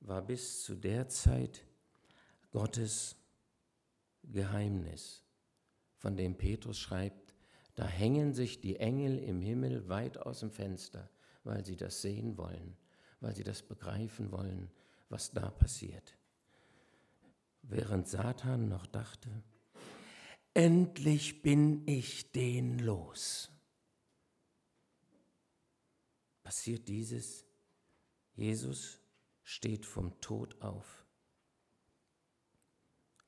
war 0.00 0.22
bis 0.22 0.62
zu 0.62 0.76
der 0.76 1.08
Zeit 1.08 1.64
Gottes 2.50 3.16
Geheimnis, 4.22 5.24
von 5.96 6.16
dem 6.16 6.36
Petrus 6.36 6.78
schreibt, 6.78 7.34
da 7.74 7.86
hängen 7.86 8.32
sich 8.32 8.60
die 8.60 8.76
Engel 8.76 9.18
im 9.18 9.40
Himmel 9.40 9.88
weit 9.88 10.18
aus 10.18 10.40
dem 10.40 10.50
Fenster, 10.50 11.08
weil 11.44 11.64
sie 11.64 11.76
das 11.76 12.02
sehen 12.02 12.36
wollen, 12.36 12.76
weil 13.20 13.34
sie 13.34 13.44
das 13.44 13.62
begreifen 13.62 14.32
wollen, 14.32 14.70
was 15.08 15.30
da 15.30 15.50
passiert. 15.50 16.16
Während 17.62 18.08
Satan 18.08 18.68
noch 18.68 18.86
dachte, 18.86 19.28
endlich 20.54 21.42
bin 21.42 21.86
ich 21.86 22.32
den 22.32 22.78
los 22.78 23.50
passiert 26.48 26.88
dieses. 26.88 27.44
Jesus 28.32 28.98
steht 29.42 29.84
vom 29.84 30.18
Tod 30.22 30.62
auf, 30.62 31.04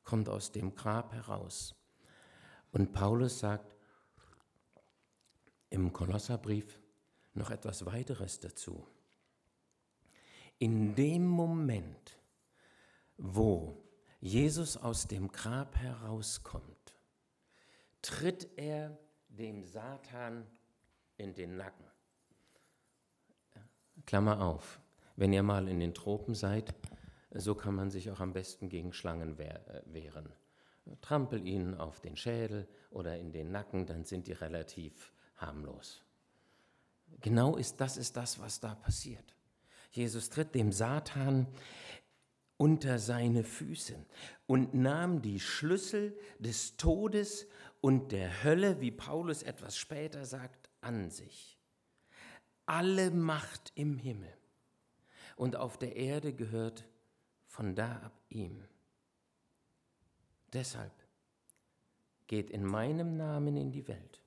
kommt 0.04 0.30
aus 0.30 0.52
dem 0.52 0.74
Grab 0.74 1.12
heraus. 1.12 1.74
Und 2.72 2.94
Paulus 2.94 3.40
sagt 3.40 3.76
im 5.68 5.92
Kolosserbrief 5.92 6.80
noch 7.34 7.50
etwas 7.50 7.84
weiteres 7.84 8.40
dazu. 8.40 8.88
In 10.58 10.94
dem 10.94 11.26
Moment, 11.26 12.18
wo 13.18 13.86
Jesus 14.18 14.78
aus 14.78 15.08
dem 15.08 15.30
Grab 15.30 15.76
herauskommt, 15.76 16.94
tritt 18.00 18.48
er 18.56 18.98
dem 19.28 19.62
Satan 19.62 20.46
in 21.18 21.34
den 21.34 21.58
Nacken. 21.58 21.89
Klammer 24.06 24.40
auf, 24.40 24.80
wenn 25.16 25.32
ihr 25.32 25.42
mal 25.42 25.68
in 25.68 25.80
den 25.80 25.94
Tropen 25.94 26.34
seid, 26.34 26.74
so 27.32 27.54
kann 27.54 27.74
man 27.74 27.90
sich 27.90 28.10
auch 28.10 28.20
am 28.20 28.32
besten 28.32 28.68
gegen 28.68 28.92
Schlangen 28.92 29.38
äh, 29.38 29.82
wehren. 29.86 30.32
Trampel 31.00 31.46
ihnen 31.46 31.74
auf 31.74 32.00
den 32.00 32.16
Schädel 32.16 32.66
oder 32.90 33.18
in 33.18 33.32
den 33.32 33.52
Nacken, 33.52 33.86
dann 33.86 34.04
sind 34.04 34.26
die 34.26 34.32
relativ 34.32 35.12
harmlos. 35.36 36.02
Genau 37.20 37.56
ist 37.56 37.80
das 37.80 37.96
ist 37.96 38.16
das, 38.16 38.40
was 38.40 38.60
da 38.60 38.74
passiert. 38.74 39.34
Jesus 39.92 40.30
tritt 40.30 40.54
dem 40.54 40.72
Satan 40.72 41.46
unter 42.56 42.98
seine 42.98 43.44
Füße 43.44 43.94
und 44.46 44.74
nahm 44.74 45.22
die 45.22 45.40
Schlüssel 45.40 46.16
des 46.38 46.76
Todes 46.76 47.46
und 47.80 48.12
der 48.12 48.44
Hölle, 48.44 48.80
wie 48.80 48.90
Paulus 48.90 49.42
etwas 49.42 49.76
später 49.76 50.24
sagt, 50.24 50.70
an 50.80 51.10
sich 51.10 51.59
alle 52.70 53.10
Macht 53.10 53.72
im 53.74 53.98
Himmel 53.98 54.32
und 55.34 55.56
auf 55.56 55.76
der 55.76 55.96
Erde 55.96 56.32
gehört 56.32 56.84
von 57.44 57.74
da 57.74 57.96
ab 57.96 58.12
ihm. 58.28 58.62
Deshalb 60.52 60.92
geht 62.28 62.48
in 62.48 62.64
meinem 62.64 63.16
Namen 63.16 63.56
in 63.56 63.72
die 63.72 63.88
Welt, 63.88 64.22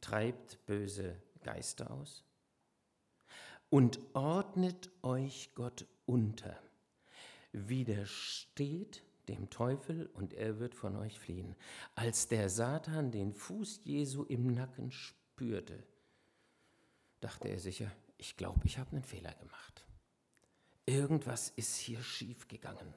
treibt 0.00 0.64
böse 0.64 1.22
Geister 1.42 1.90
aus 1.90 2.24
und 3.68 4.00
ordnet 4.14 4.90
euch 5.02 5.50
Gott 5.54 5.84
unter. 6.06 6.58
Widersteht 7.52 9.02
dem 9.28 9.50
Teufel 9.50 10.06
und 10.14 10.32
er 10.32 10.58
wird 10.58 10.74
von 10.74 10.96
euch 10.96 11.20
fliehen. 11.20 11.54
Als 11.96 12.28
der 12.28 12.48
Satan 12.48 13.10
den 13.10 13.34
Fuß 13.34 13.82
Jesu 13.84 14.22
im 14.22 14.46
Nacken 14.46 14.90
spürte, 14.90 15.84
dachte 17.22 17.48
er 17.48 17.58
sicher, 17.58 17.90
ich 18.18 18.36
glaube, 18.36 18.66
ich 18.66 18.78
habe 18.78 18.90
einen 18.92 19.04
Fehler 19.04 19.32
gemacht. 19.34 19.86
Irgendwas 20.86 21.50
ist 21.50 21.76
hier 21.76 22.02
schief 22.02 22.48
gegangen. 22.48 22.94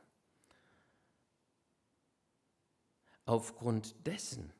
Aufgrund 3.26 4.06
dessen, 4.06 4.52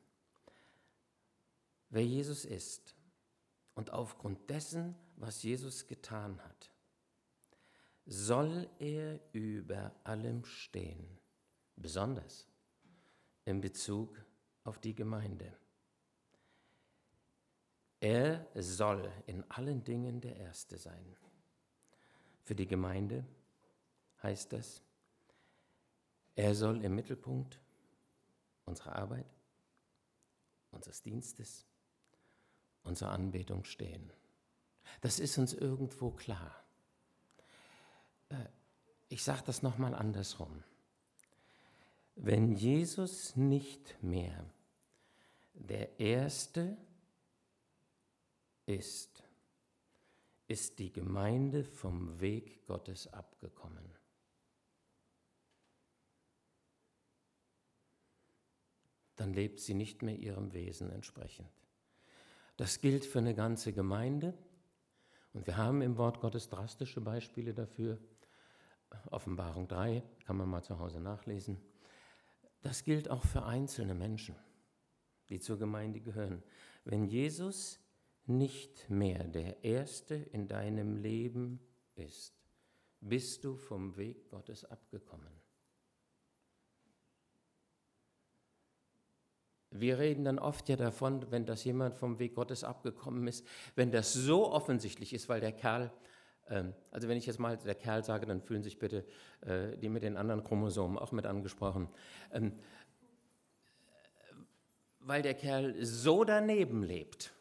wer 1.90 2.04
Jesus 2.04 2.44
ist 2.44 2.94
und 3.74 3.92
aufgrund 3.92 4.48
dessen, 4.50 4.96
was 5.16 5.42
Jesus 5.42 5.86
getan 5.86 6.40
hat, 6.42 6.70
soll 8.06 8.68
er 8.78 9.20
über 9.32 9.94
allem 10.04 10.44
stehen, 10.44 11.18
besonders 11.74 12.46
in 13.44 13.60
Bezug 13.60 14.24
auf 14.62 14.78
die 14.78 14.94
Gemeinde. 14.94 15.56
Er 18.06 18.46
soll 18.54 19.10
in 19.26 19.42
allen 19.50 19.82
Dingen 19.82 20.20
der 20.20 20.36
Erste 20.36 20.78
sein. 20.78 21.16
Für 22.44 22.54
die 22.54 22.68
Gemeinde 22.68 23.26
heißt 24.22 24.52
das, 24.52 24.80
er 26.36 26.54
soll 26.54 26.84
im 26.84 26.94
Mittelpunkt 26.94 27.58
unserer 28.64 28.94
Arbeit, 28.94 29.26
unseres 30.70 31.02
Dienstes, 31.02 31.66
unserer 32.84 33.10
Anbetung 33.10 33.64
stehen. 33.64 34.12
Das 35.00 35.18
ist 35.18 35.36
uns 35.36 35.52
irgendwo 35.52 36.12
klar. 36.12 36.62
Äh, 38.28 38.36
ich 39.08 39.24
sage 39.24 39.42
das 39.46 39.64
nochmal 39.64 39.96
andersrum. 39.96 40.62
Wenn 42.14 42.52
Jesus 42.52 43.34
nicht 43.34 44.00
mehr 44.00 44.44
der 45.54 45.98
Erste 45.98 46.76
ist, 48.66 49.22
ist 50.48 50.78
die 50.78 50.92
Gemeinde 50.92 51.64
vom 51.64 52.20
Weg 52.20 52.66
Gottes 52.66 53.12
abgekommen. 53.12 53.84
Dann 59.16 59.32
lebt 59.32 59.60
sie 59.60 59.74
nicht 59.74 60.02
mehr 60.02 60.16
ihrem 60.16 60.52
Wesen 60.52 60.90
entsprechend. 60.90 61.48
Das 62.56 62.80
gilt 62.80 63.04
für 63.04 63.18
eine 63.18 63.34
ganze 63.34 63.72
Gemeinde. 63.72 64.34
Und 65.32 65.46
wir 65.46 65.56
haben 65.56 65.82
im 65.82 65.96
Wort 65.96 66.20
Gottes 66.20 66.48
drastische 66.48 67.00
Beispiele 67.00 67.54
dafür. 67.54 67.98
Offenbarung 69.10 69.68
3 69.68 70.02
kann 70.24 70.36
man 70.36 70.48
mal 70.48 70.62
zu 70.62 70.78
Hause 70.78 71.00
nachlesen. 71.00 71.60
Das 72.62 72.84
gilt 72.84 73.10
auch 73.10 73.24
für 73.24 73.44
einzelne 73.44 73.94
Menschen, 73.94 74.36
die 75.28 75.40
zur 75.40 75.58
Gemeinde 75.58 76.00
gehören. 76.00 76.42
Wenn 76.84 77.04
Jesus 77.04 77.78
nicht 78.26 78.90
mehr 78.90 79.24
der 79.24 79.64
Erste 79.64 80.14
in 80.14 80.48
deinem 80.48 80.96
Leben 80.96 81.60
ist, 81.94 82.34
bist 83.00 83.44
du 83.44 83.56
vom 83.56 83.96
Weg 83.96 84.28
Gottes 84.30 84.64
abgekommen. 84.64 85.32
Wir 89.70 89.98
reden 89.98 90.24
dann 90.24 90.38
oft 90.38 90.68
ja 90.68 90.76
davon, 90.76 91.30
wenn 91.30 91.44
das 91.44 91.64
jemand 91.64 91.94
vom 91.94 92.18
Weg 92.18 92.34
Gottes 92.34 92.64
abgekommen 92.64 93.26
ist, 93.26 93.46
wenn 93.74 93.90
das 93.90 94.12
so 94.12 94.50
offensichtlich 94.50 95.12
ist, 95.12 95.28
weil 95.28 95.40
der 95.40 95.52
Kerl, 95.52 95.92
ähm, 96.48 96.72
also 96.90 97.08
wenn 97.08 97.18
ich 97.18 97.26
jetzt 97.26 97.38
mal 97.38 97.56
der 97.58 97.74
Kerl 97.74 98.02
sage, 98.02 98.26
dann 98.26 98.40
fühlen 98.40 98.62
sich 98.62 98.78
bitte 98.78 99.04
äh, 99.42 99.76
die 99.76 99.88
mit 99.88 100.02
den 100.02 100.16
anderen 100.16 100.44
Chromosomen 100.44 100.98
auch 100.98 101.12
mit 101.12 101.26
angesprochen, 101.26 101.88
ähm, 102.32 102.58
weil 105.00 105.22
der 105.22 105.34
Kerl 105.34 105.84
so 105.84 106.24
daneben 106.24 106.82
lebt, 106.82 107.35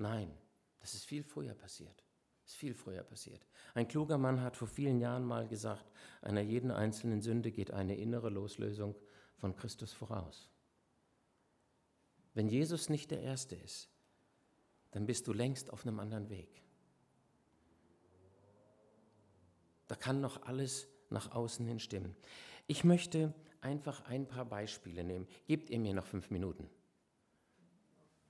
Nein, 0.00 0.34
das 0.78 0.94
ist 0.94 1.04
viel 1.04 1.22
früher 1.22 1.52
passiert. 1.54 2.02
Ist 2.46 2.56
viel 2.56 2.74
früher 2.74 3.02
passiert. 3.02 3.46
Ein 3.74 3.86
kluger 3.86 4.16
Mann 4.16 4.40
hat 4.40 4.56
vor 4.56 4.66
vielen 4.66 4.98
Jahren 4.98 5.24
mal 5.24 5.46
gesagt, 5.46 5.84
einer 6.22 6.40
jeden 6.40 6.70
einzelnen 6.70 7.20
Sünde 7.20 7.52
geht 7.52 7.70
eine 7.70 7.94
innere 7.96 8.30
Loslösung 8.30 8.96
von 9.36 9.54
Christus 9.54 9.92
voraus. 9.92 10.48
Wenn 12.32 12.48
Jesus 12.48 12.88
nicht 12.88 13.10
der 13.10 13.20
Erste 13.20 13.56
ist, 13.56 13.90
dann 14.90 15.04
bist 15.04 15.26
du 15.26 15.34
längst 15.34 15.70
auf 15.70 15.86
einem 15.86 16.00
anderen 16.00 16.30
Weg. 16.30 16.62
Da 19.86 19.96
kann 19.96 20.22
noch 20.22 20.42
alles 20.44 20.88
nach 21.10 21.32
außen 21.32 21.66
hin 21.66 21.78
stimmen. 21.78 22.16
Ich 22.66 22.84
möchte 22.84 23.34
einfach 23.60 24.06
ein 24.06 24.26
paar 24.26 24.46
Beispiele 24.46 25.04
nehmen. 25.04 25.28
Gebt 25.46 25.68
ihr 25.68 25.78
mir 25.78 25.92
noch 25.92 26.06
fünf 26.06 26.30
Minuten? 26.30 26.70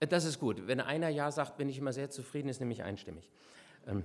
Das 0.08 0.24
ist 0.24 0.40
gut. 0.40 0.66
Wenn 0.66 0.80
einer 0.80 1.10
Ja 1.10 1.30
sagt, 1.30 1.58
bin 1.58 1.68
ich 1.68 1.76
immer 1.76 1.92
sehr 1.92 2.10
zufrieden, 2.10 2.48
ist 2.48 2.60
nämlich 2.60 2.82
einstimmig. 2.82 3.28
Ähm, 3.86 4.04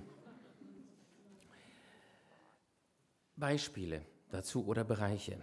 Beispiele 3.36 4.04
dazu 4.30 4.66
oder 4.66 4.84
Bereiche. 4.84 5.42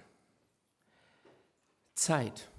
Zeit. 1.96 2.50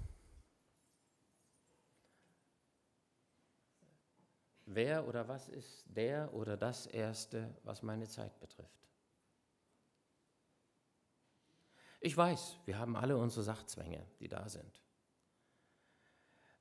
Wer 4.65 5.07
oder 5.07 5.27
was 5.27 5.47
ist 5.47 5.85
der 5.87 6.33
oder 6.33 6.57
das 6.57 6.87
Erste, 6.87 7.55
was 7.63 7.81
meine 7.81 8.07
Zeit 8.09 8.37
betrifft? 8.39 8.89
Ich 12.01 12.15
weiß, 12.15 12.57
wir 12.65 12.77
haben 12.77 12.95
alle 12.95 13.15
unsere 13.17 13.43
Sachzwänge, 13.43 14.05
die 14.19 14.27
da 14.27 14.49
sind. 14.49 14.84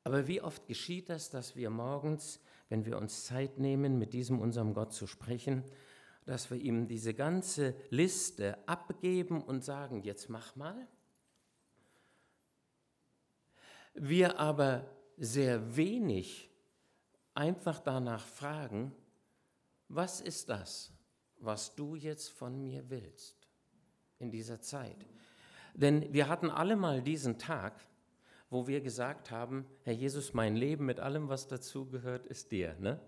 Aber 0.05 0.29
wie 0.29 0.43
oft 0.43 0.67
geschieht 0.67 1.09
das, 1.09 1.31
dass 1.31 1.57
wir 1.57 1.71
morgens, 1.71 2.41
wenn 2.69 2.85
wir 2.85 2.99
uns 2.99 3.25
Zeit 3.25 3.59
nehmen, 3.59 3.99
mit 3.99 4.13
diesem 4.13 4.39
unserem 4.39 4.75
Gott 4.75 4.93
zu 4.93 5.07
sprechen, 5.07 5.65
dass 6.27 6.51
wir 6.51 6.59
ihm 6.59 6.87
diese 6.87 7.15
ganze 7.15 7.75
Liste 7.91 8.57
abgeben 8.69 9.43
und 9.43 9.65
sagen, 9.65 10.03
jetzt 10.03 10.29
mach 10.29 10.57
mal? 10.57 10.87
Wir 13.95 14.39
aber 14.39 14.91
sehr 15.17 15.77
wenig 15.77 16.51
einfach 17.35 17.81
danach 17.81 18.27
fragen, 18.27 18.93
was 19.89 20.21
ist 20.21 20.49
das, 20.49 20.93
was 21.37 21.75
du 21.75 21.95
jetzt 21.95 22.31
von 22.31 22.61
mir 22.63 22.91
willst 22.91 23.49
in 24.19 24.31
dieser 24.31 24.61
Zeit? 24.61 25.07
Denn 25.75 26.13
wir 26.13 26.29
hatten 26.29 26.51
alle 26.51 26.77
mal 26.77 27.03
diesen 27.03 27.39
Tag, 27.39 27.75
wo 28.55 28.69
wir 28.69 28.81
gesagt 28.81 29.33
haben, 29.33 29.67
Herr 29.83 29.93
Jesus, 29.93 30.33
mein 30.33 30.55
Leben 30.55 30.87
mit 30.87 31.01
allem, 31.01 31.29
was 31.29 31.49
dazugehört, 31.49 32.25
ist 32.25 32.53
dir. 32.53 32.77
Ne? 32.79 33.01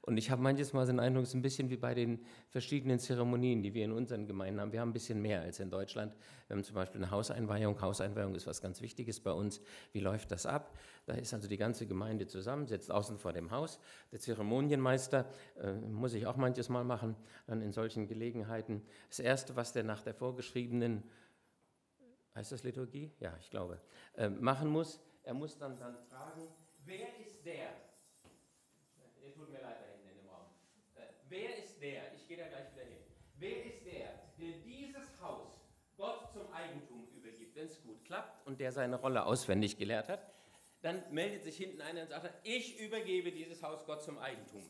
Und 0.00 0.18
ich 0.18 0.30
habe 0.30 0.42
manches 0.42 0.72
Mal 0.72 0.86
den 0.86 1.00
Eindruck, 1.00 1.24
es 1.24 1.30
ist 1.30 1.34
ein 1.34 1.42
bisschen 1.42 1.70
wie 1.70 1.76
bei 1.76 1.94
den 1.94 2.24
verschiedenen 2.50 2.98
Zeremonien, 2.98 3.62
die 3.62 3.72
wir 3.72 3.84
in 3.84 3.92
unseren 3.92 4.26
Gemeinden 4.26 4.60
haben. 4.60 4.72
Wir 4.72 4.80
haben 4.80 4.90
ein 4.90 4.92
bisschen 4.94 5.20
mehr 5.20 5.40
als 5.40 5.60
in 5.60 5.70
Deutschland. 5.70 6.14
Wir 6.46 6.56
haben 6.56 6.64
zum 6.64 6.74
Beispiel 6.74 7.02
eine 7.02 7.10
Hauseinweihung. 7.10 7.80
Hauseinweihung 7.80 8.34
ist 8.34 8.46
was 8.46 8.60
ganz 8.60 8.82
Wichtiges 8.82 9.20
bei 9.20 9.32
uns. 9.32 9.62
Wie 9.92 10.00
läuft 10.00 10.30
das 10.30 10.44
ab? 10.44 10.76
Da 11.06 11.14
ist 11.14 11.32
also 11.32 11.48
die 11.48 11.56
ganze 11.56 11.86
Gemeinde 11.86 12.26
zusammen, 12.26 12.66
sitzt 12.66 12.90
außen 12.90 13.18
vor 13.18 13.32
dem 13.32 13.50
Haus. 13.50 13.78
Der 14.12 14.20
Zeremonienmeister 14.20 15.26
äh, 15.58 15.72
muss 15.72 16.12
ich 16.12 16.26
auch 16.26 16.36
manches 16.36 16.68
Mal 16.68 16.84
machen, 16.84 17.16
dann 17.46 17.62
in 17.62 17.72
solchen 17.72 18.06
Gelegenheiten. 18.06 18.82
Das 19.08 19.20
Erste, 19.20 19.56
was 19.56 19.72
der 19.72 19.84
nach 19.84 20.02
der 20.02 20.14
vorgeschriebenen, 20.14 21.02
heißt 22.34 22.52
das 22.52 22.62
Liturgie? 22.62 23.12
Ja, 23.20 23.36
ich 23.40 23.50
glaube, 23.50 23.80
äh, 24.16 24.28
machen 24.28 24.68
muss, 24.68 25.00
er 25.22 25.34
muss 25.34 25.56
dann, 25.56 25.78
dann 25.78 25.96
fragen, 26.04 26.48
wer 26.84 27.18
ist 27.18 27.44
der? 27.44 27.68
Tut 29.34 29.50
mir 29.50 29.60
leid, 29.60 29.84
Wer 31.28 31.58
ist 31.58 31.80
der, 31.80 32.14
ich 32.14 32.28
gehe 32.28 32.36
da 32.36 32.46
gleich 32.46 32.72
wieder 32.72 32.84
hin, 32.84 33.02
wer 33.38 33.64
ist 33.64 33.84
der, 33.84 34.08
der 34.38 34.58
dieses 34.64 35.20
Haus 35.20 35.58
Gott 35.96 36.30
zum 36.32 36.52
Eigentum 36.52 37.08
übergibt, 37.16 37.56
wenn 37.56 37.66
es 37.66 37.82
gut 37.82 38.04
klappt 38.04 38.46
und 38.46 38.60
der 38.60 38.70
seine 38.70 38.94
Rolle 38.96 39.24
auswendig 39.24 39.76
gelehrt 39.76 40.08
hat, 40.08 40.20
dann 40.82 41.02
meldet 41.10 41.42
sich 41.42 41.56
hinten 41.56 41.80
einer 41.80 42.02
und 42.02 42.10
sagt, 42.10 42.30
ich 42.44 42.78
übergebe 42.78 43.32
dieses 43.32 43.62
Haus 43.64 43.84
Gott 43.84 44.04
zum 44.04 44.18
Eigentum. 44.18 44.62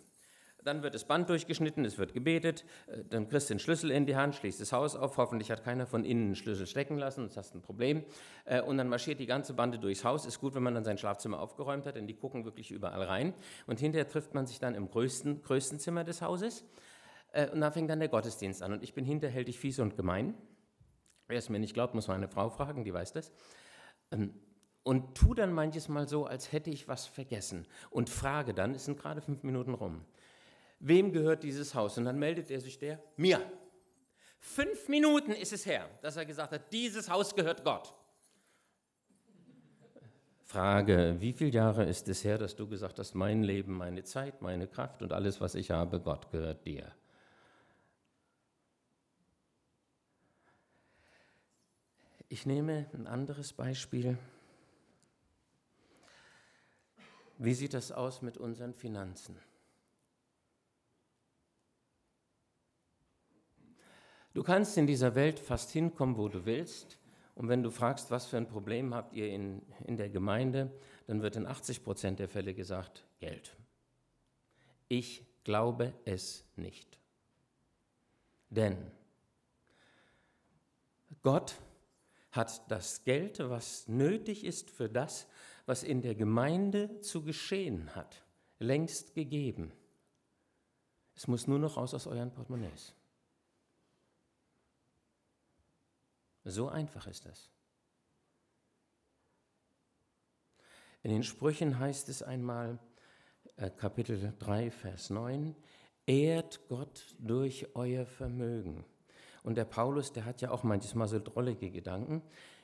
Dann 0.65 0.83
wird 0.83 0.95
das 0.95 1.05
Band 1.05 1.29
durchgeschnitten, 1.29 1.85
es 1.85 1.99
wird 1.99 2.15
gebetet, 2.15 2.65
äh, 2.87 3.05
dann 3.05 3.29
kriegst 3.29 3.51
du 3.51 3.55
den 3.55 3.59
Schlüssel 3.59 3.91
in 3.91 4.07
die 4.07 4.17
Hand, 4.17 4.35
schließt 4.35 4.61
das 4.61 4.73
Haus 4.73 4.97
auf, 4.97 5.19
hoffentlich 5.19 5.51
hat 5.51 5.63
keiner 5.63 5.87
von 5.87 6.05
innen 6.05 6.25
einen 6.25 6.35
Schlüssel 6.35 6.67
stecken 6.67 6.97
lassen, 6.97 7.21
sonst 7.21 7.37
hast 7.37 7.55
du 7.55 7.59
ein 7.59 7.63
Problem. 7.63 8.03
Äh, 8.47 8.63
und 8.63 8.79
dann 8.79 8.89
marschiert 8.89 9.21
die 9.21 9.27
ganze 9.27 9.53
Bande 9.53 9.79
durchs 9.79 10.05
Haus. 10.05 10.25
Ist 10.25 10.41
gut, 10.41 10.55
wenn 10.55 10.63
man 10.63 10.75
dann 10.75 10.85
sein 10.85 10.97
Schlafzimmer 10.97 11.39
aufgeräumt 11.39 11.85
hat, 11.85 11.97
denn 11.97 12.07
die 12.07 12.15
gucken 12.15 12.47
wirklich 12.47 12.71
überall 12.71 13.03
rein. 13.03 13.35
Und 13.67 13.79
hinterher 13.79 14.09
trifft 14.09 14.33
man 14.33 14.47
sich 14.47 14.59
dann 14.59 14.75
im 14.75 14.89
größten, 14.89 15.43
größten 15.43 15.79
Zimmer 15.79 16.03
des 16.03 16.23
Hauses. 16.23 16.65
Äh, 17.33 17.51
und 17.51 17.61
da 17.61 17.71
fängt 17.71 17.91
dann 17.91 17.99
der 17.99 18.09
Gottesdienst 18.09 18.63
an. 18.63 18.73
Und 18.73 18.83
ich 18.83 18.95
bin 18.95 19.05
hinterhältig 19.05 19.59
fies 19.59 19.79
und 19.81 19.97
gemein. 19.97 20.35
Wer 21.29 21.39
es 21.39 21.51
mir 21.51 21.59
nicht 21.59 21.75
glaubt, 21.75 21.95
muss 21.95 22.09
meine 22.09 22.29
Frau 22.29 22.49
fragen, 22.49 22.85
die 22.85 22.95
weiß 22.95 23.13
das. 23.13 23.33
Ähm, 24.11 24.33
und 24.83 25.15
tu 25.15 25.35
dann 25.35 25.53
manches 25.53 25.89
Mal 25.89 26.09
so, 26.09 26.27
als 26.27 26.53
hätte 26.53 26.71
ich 26.71 26.89
was 26.89 27.07
vergessen. 27.07 27.67
Und 27.91 28.09
frage 28.09 28.55
dann, 28.55 28.75
es 28.75 28.87
sind 28.87 28.99
gerade 28.99 29.21
fünf 29.21 29.43
Minuten 29.43 29.75
rum 29.75 30.07
wem 30.79 31.13
gehört 31.13 31.43
dieses 31.43 31.75
Haus? 31.75 31.99
Und 31.99 32.05
dann 32.05 32.19
meldet 32.19 32.51
er 32.51 32.61
sich 32.61 32.79
der, 32.79 33.03
mir. 33.17 33.41
Fünf 34.39 34.89
Minuten 34.89 35.33
ist 35.33 35.53
es 35.53 35.65
her, 35.65 35.89
dass 36.03 36.17
er 36.17 36.27
gesagt 36.27 36.53
hat, 36.53 36.73
dieses 36.73 37.09
Haus 37.09 37.35
gehört 37.35 37.65
Gott. 37.65 37.95
Frage, 40.43 41.17
wie 41.19 41.33
viele 41.33 41.51
Jahre 41.51 41.85
ist 41.85 42.09
es 42.09 42.23
her, 42.23 42.39
dass 42.39 42.55
du 42.55 42.69
gesagt 42.69 42.99
hast, 42.99 43.15
mein 43.15 43.43
Leben, 43.43 43.77
meine 43.77 44.05
Zeit, 44.05 44.43
meine 44.43 44.69
Kraft 44.69 45.03
und 45.03 45.13
alles, 45.13 45.41
was 45.41 45.55
ich 45.55 45.71
habe, 45.71 45.99
Gott 45.99 46.31
gehört 46.31 46.67
dir? 46.67 46.93
Ich 52.29 52.47
nehme 52.47 52.87
ein 52.93 53.07
anderes 53.07 53.53
Beispiel. 53.53 54.19
Wie 57.39 57.55
sieht 57.55 57.75
das 57.75 57.91
aus 57.91 58.23
mit 58.23 58.39
unseren 58.39 58.75
Finanzen? 58.75 59.37
Du 64.35 64.43
kannst 64.43 64.77
in 64.77 64.87
dieser 64.89 65.15
Welt 65.15 65.39
fast 65.39 65.71
hinkommen, 65.71 66.17
wo 66.17 66.29
du 66.29 66.45
willst. 66.45 66.99
Und 67.37 67.49
wenn 67.49 67.63
du 67.63 67.71
fragst, 67.71 68.11
was 68.11 68.27
für 68.27 68.37
ein 68.37 68.49
Problem 68.49 68.93
habt 68.93 69.15
ihr 69.15 69.29
in, 69.29 69.63
in 69.87 69.97
der 69.97 70.09
Gemeinde, 70.09 70.71
dann 71.07 71.23
wird 71.23 71.37
in 71.37 71.47
80 71.47 71.83
Prozent 71.83 72.19
der 72.19 72.29
Fälle 72.29 72.53
gesagt, 72.53 73.05
Geld. 73.21 73.57
Ich 74.89 75.25
glaube 75.45 75.95
es 76.05 76.45
nicht. 76.57 76.99
Denn 78.51 78.77
Gott 81.23 81.57
hat 82.33 82.71
das 82.71 83.05
Geld, 83.05 83.39
was 83.39 83.89
nötig 83.89 84.45
ist 84.45 84.71
für 84.71 84.89
das, 84.89 85.29
was 85.67 85.83
in 85.83 86.03
der 86.03 86.15
Gemeinde 86.15 87.01
zu 87.01 87.23
geschehen 87.23 87.95
hat, 87.95 88.25
längst 88.59 89.15
gegeben. 89.15 89.73
Es 91.15 91.29
muss 91.29 91.47
nur 91.47 91.59
noch 91.59 91.77
raus 91.77 91.95
aus 91.95 92.07
euren 92.07 92.33
Portemonnaies. 92.33 92.95
So 96.45 96.69
einfach 96.69 97.07
ist 97.07 97.25
das. 97.25 97.51
In 101.03 101.11
den 101.11 101.23
Sprüchen 101.23 101.79
heißt 101.79 102.09
es 102.09 102.23
einmal, 102.23 102.79
äh, 103.57 103.71
Kapitel 103.71 104.35
3, 104.39 104.71
Vers 104.71 105.11
9, 105.11 105.55
ehrt 106.07 106.67
Gott 106.69 107.15
durch 107.19 107.75
euer 107.75 108.07
Vermögen. 108.07 108.85
Und 109.43 109.57
der 109.57 109.65
Paulus, 109.65 110.13
der 110.13 110.25
hat 110.25 110.41
ja 110.41 110.51
auch 110.51 110.63
manchmal 110.63 111.09
so 111.09 111.19
drollige 111.19 111.71
Gedanken, 111.71 112.23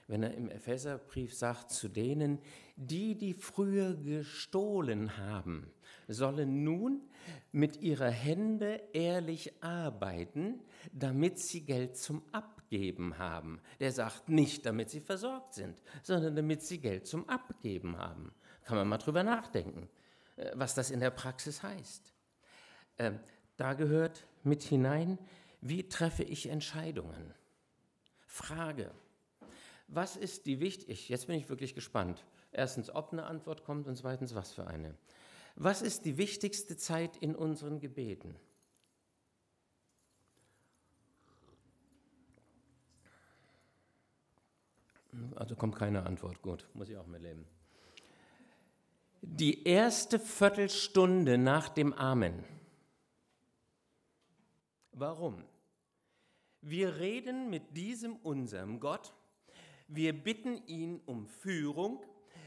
wenn 0.09 0.23
er 0.25 0.35
im 0.35 0.49
Epheserbrief 0.49 1.35
sagt, 1.35 1.71
zu 1.71 1.89
denen, 1.89 2.41
die, 2.75 3.17
die 3.17 3.35
früher 3.35 3.95
gestohlen 3.95 5.17
haben, 5.19 5.71
sollen 6.09 6.65
nun 6.65 7.03
mit 7.53 7.77
ihrer 7.81 8.11
Hände 8.11 8.83
ehrlich 8.93 9.63
arbeiten, 9.63 10.63
damit 10.93 11.39
sie 11.39 11.61
Geld 11.61 11.97
zum 11.97 12.23
Abgeben 12.71 13.19
haben. 13.19 13.61
Der 13.81 13.91
sagt 13.91 14.29
nicht, 14.29 14.65
damit 14.65 14.91
sie 14.91 15.01
versorgt 15.01 15.55
sind, 15.55 15.83
sondern 16.05 16.37
damit 16.37 16.63
sie 16.63 16.79
Geld 16.79 17.05
zum 17.05 17.29
Abgeben 17.29 17.99
haben. 17.99 18.33
Kann 18.63 18.77
man 18.77 18.87
mal 18.87 18.99
drüber 18.99 19.25
nachdenken, 19.25 19.89
äh, 20.37 20.53
was 20.55 20.77
das 20.77 20.93
in 20.93 21.01
der 21.01 21.11
Praxis 21.11 21.65
heißt. 21.65 22.15
Ähm, 22.99 23.19
da 23.57 23.75
gehört 23.75 24.25
mit 24.45 24.63
hinein, 24.63 25.19
wie 25.61 25.89
treffe 25.89 26.23
ich 26.23 26.49
Entscheidungen? 26.49 27.35
Frage, 28.25 28.93
was 29.89 30.17
ist 30.17 30.47
die 30.47 30.61
wichtig? 30.61 31.09
Jetzt 31.09 31.27
bin 31.27 31.35
ich 31.37 31.49
wirklich 31.49 31.75
gespannt. 31.75 32.25
Erstens, 32.53 32.89
ob 32.89 33.13
eine 33.13 33.25
Antwort 33.25 33.65
kommt 33.65 33.89
und 33.89 33.97
zweitens, 33.97 34.37
was 34.37 34.53
für 34.53 34.69
eine. 34.69 34.95
Was 35.57 35.83
ist 35.83 36.05
die 36.05 36.19
wichtigste 36.19 36.77
Zeit 36.77 37.17
in 37.17 37.35
unseren 37.35 37.81
Gebeten? 37.81 38.37
Also 45.37 45.57
kommt 45.57 45.77
keine 45.77 46.05
Antwort. 46.05 46.43
Gut, 46.43 46.67
muss 46.75 46.89
ich 46.89 46.97
auch 46.97 47.07
mitleben. 47.07 47.45
die 49.23 49.65
erste 49.65 50.19
Viertelstunde 50.19 51.37
nach 51.37 51.69
dem 51.69 51.93
Amen. 51.93 52.45
Warum? 54.93 55.45
Wir 56.63 56.97
reden 56.97 57.49
mit 57.49 57.77
diesem 57.77 58.17
unserem 58.17 58.81
Gott, 58.81 59.15
wir 59.89 60.13
bitten 60.13 60.67
ihn 60.67 61.01
um 61.07 61.27
Führung, 61.27 62.05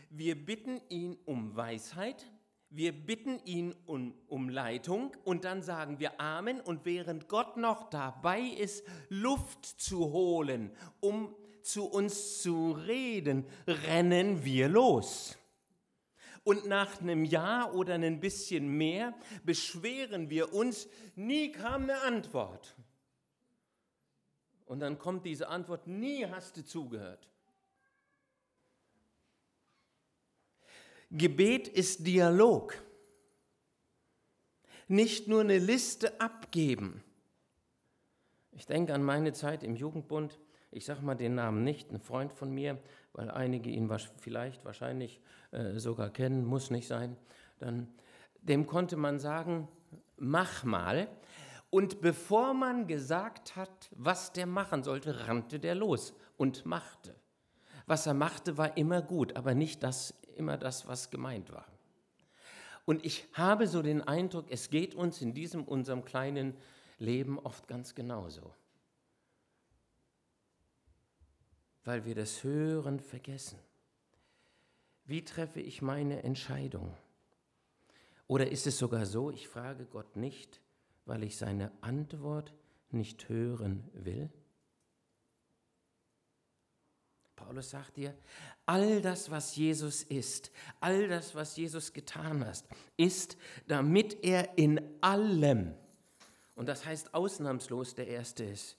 wir 0.09 0.35
bitten 0.45 0.81
ihn 0.89 1.17
um 1.25 1.55
Weisheit, 1.55 2.31
wir 2.69 2.91
bitten 2.91 3.39
ihn 3.45 3.73
um, 3.85 4.13
um, 4.27 4.49
Leitung 4.49 5.15
und 5.23 5.45
dann 5.45 5.61
sagen 5.61 5.99
wir 5.99 6.19
Amen 6.21 6.61
und 6.61 6.85
während 6.85 7.27
Gott 7.27 7.57
noch 7.57 7.89
dabei 7.89 8.41
ist, 8.41 8.83
Luft 9.09 9.65
zu 9.65 10.11
holen, 10.11 10.71
um 10.99 11.35
zu 11.63 11.85
uns 11.85 12.41
zu 12.41 12.71
reden, 12.71 13.45
rennen 13.67 14.43
wir 14.45 14.69
los. 14.69 15.37
Und 16.43 16.65
nach 16.67 16.99
einem 16.99 17.23
Jahr 17.23 17.73
oder 17.73 17.95
ein 17.95 18.19
bisschen 18.19 18.67
mehr 18.67 19.13
beschweren 19.43 20.29
wir 20.29 20.53
uns, 20.53 20.87
nie 21.15 21.51
kam 21.51 21.83
eine 21.83 22.01
Antwort. 22.01 22.75
Und 24.65 24.79
dann 24.79 24.99
kommt 24.99 25.25
diese 25.25 25.47
Antwort, 25.47 25.87
nie 25.87 26.25
hast 26.25 26.57
du 26.57 26.65
zugehört. 26.65 27.29
Gebet 31.11 31.67
ist 31.67 32.05
Dialog. 32.05 32.75
Nicht 34.87 35.27
nur 35.27 35.41
eine 35.41 35.59
Liste 35.59 36.19
abgeben. 36.19 37.03
Ich 38.51 38.65
denke 38.65 38.93
an 38.93 39.03
meine 39.03 39.31
Zeit 39.33 39.63
im 39.63 39.75
Jugendbund. 39.75 40.39
Ich 40.73 40.85
sage 40.85 41.01
mal 41.01 41.15
den 41.15 41.35
Namen 41.35 41.63
nicht, 41.63 41.91
ein 41.91 41.99
Freund 41.99 42.33
von 42.33 42.51
mir, 42.51 42.79
weil 43.13 43.29
einige 43.29 43.69
ihn 43.69 43.91
vielleicht 44.17 44.65
wahrscheinlich 44.65 45.21
äh, 45.51 45.77
sogar 45.77 46.09
kennen, 46.09 46.45
muss 46.45 46.71
nicht 46.71 46.87
sein. 46.87 47.15
Dann, 47.59 47.87
dem 48.41 48.65
konnte 48.65 48.97
man 48.97 49.19
sagen, 49.19 49.67
mach 50.17 50.63
mal. 50.63 51.07
Und 51.69 52.01
bevor 52.01 52.53
man 52.53 52.87
gesagt 52.87 53.55
hat, 53.55 53.89
was 53.91 54.33
der 54.33 54.47
machen 54.47 54.83
sollte, 54.83 55.27
rannte 55.27 55.59
der 55.59 55.75
los 55.75 56.13
und 56.37 56.65
machte. 56.65 57.15
Was 57.85 58.07
er 58.07 58.13
machte, 58.13 58.57
war 58.57 58.77
immer 58.77 59.01
gut, 59.01 59.35
aber 59.35 59.53
nicht 59.53 59.83
das, 59.83 60.13
immer 60.35 60.57
das, 60.57 60.87
was 60.87 61.09
gemeint 61.09 61.51
war. 61.51 61.67
Und 62.85 63.05
ich 63.05 63.27
habe 63.33 63.67
so 63.67 63.81
den 63.81 64.01
Eindruck, 64.01 64.45
es 64.49 64.69
geht 64.69 64.95
uns 64.95 65.21
in 65.21 65.33
diesem 65.33 65.63
unserem 65.63 66.03
kleinen 66.03 66.55
Leben 66.97 67.39
oft 67.39 67.67
ganz 67.67 67.95
genauso. 67.95 68.53
Weil 71.83 72.05
wir 72.05 72.15
das 72.15 72.43
Hören 72.43 72.99
vergessen. 72.99 73.59
Wie 75.05 75.23
treffe 75.23 75.59
ich 75.59 75.81
meine 75.81 76.23
Entscheidung? 76.23 76.95
Oder 78.27 78.49
ist 78.49 78.67
es 78.67 78.77
sogar 78.77 79.05
so, 79.05 79.31
ich 79.31 79.47
frage 79.47 79.85
Gott 79.85 80.15
nicht, 80.15 80.61
weil 81.05 81.23
ich 81.23 81.37
seine 81.37 81.71
Antwort 81.81 82.53
nicht 82.89 83.27
hören 83.27 83.89
will? 83.93 84.29
Paulus 87.35 87.71
sagt 87.71 87.97
dir, 87.97 88.15
all 88.65 89.01
das, 89.01 89.29
was 89.29 89.55
Jesus 89.55 90.03
ist, 90.03 90.51
all 90.79 91.09
das, 91.09 91.35
was 91.35 91.57
Jesus 91.57 91.91
getan 91.91 92.45
hat, 92.45 92.63
ist, 92.95 93.37
damit 93.67 94.23
er 94.23 94.57
in 94.57 94.79
allem, 95.01 95.73
und 96.55 96.67
das 96.69 96.85
heißt 96.85 97.13
ausnahmslos 97.13 97.95
der 97.95 98.07
Erste 98.07 98.45
ist. 98.45 98.77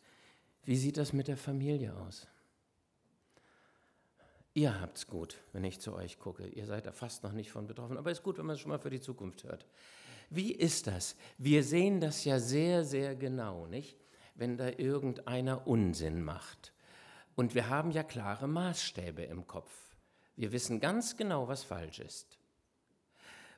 Wie 0.65 0.77
sieht 0.77 0.97
das 0.97 1.13
mit 1.13 1.29
der 1.29 1.37
Familie 1.37 1.95
aus? 1.95 2.27
Ihr 4.57 4.81
habt's 4.81 5.09
gut, 5.09 5.37
wenn 5.53 5.65
ich 5.65 5.81
zu 5.81 5.95
euch 5.95 6.21
gucke. 6.21 6.47
Ihr 6.47 6.67
seid 6.67 6.87
da 6.87 6.93
fast 6.93 7.25
noch 7.25 7.33
nicht 7.33 7.51
von 7.51 7.67
betroffen, 7.67 7.99
aber 7.99 8.13
es 8.13 8.19
ist 8.19 8.25
gut, 8.25 8.39
wenn 8.39 8.47
man 8.47 8.55
es 8.55 8.61
schon 8.61 8.71
mal 8.71 8.79
für 8.79 8.91
die 8.91 9.01
Zukunft 9.01 9.43
hört. 9.43 9.67
Wie 10.31 10.53
ist 10.53 10.87
das? 10.87 11.17
Wir 11.39 11.65
sehen 11.65 12.01
das 12.01 12.25
ja 12.25 12.39
sehr, 12.39 12.85
sehr 12.85 13.17
genau, 13.17 13.67
nicht? 13.67 13.99
Wenn 14.37 14.57
da 14.57 14.69
irgendeiner 14.69 15.67
Unsinn 15.67 16.23
macht 16.23 16.73
und 17.35 17.55
wir 17.55 17.69
haben 17.69 17.91
ja 17.91 18.05
klare 18.05 18.47
Maßstäbe 18.47 19.23
im 19.23 19.47
Kopf. 19.47 19.73
Wir 20.37 20.53
wissen 20.53 20.81
ganz 20.81 21.17
genau, 21.17 21.49
was 21.49 21.65
falsch 21.65 21.99
ist. 21.99 22.39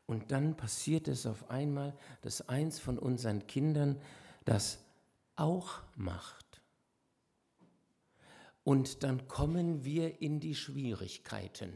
Und 0.06 0.32
dann 0.32 0.56
passiert 0.56 1.08
es 1.08 1.26
auf 1.26 1.50
einmal, 1.50 1.94
dass 2.22 2.48
eins 2.48 2.78
von 2.78 2.98
unseren 2.98 3.46
Kindern 3.46 4.00
das 4.44 4.78
auch 5.34 5.82
macht. 5.96 6.45
Und 8.66 9.04
dann 9.04 9.28
kommen 9.28 9.84
wir 9.84 10.20
in 10.20 10.40
die 10.40 10.56
Schwierigkeiten, 10.56 11.72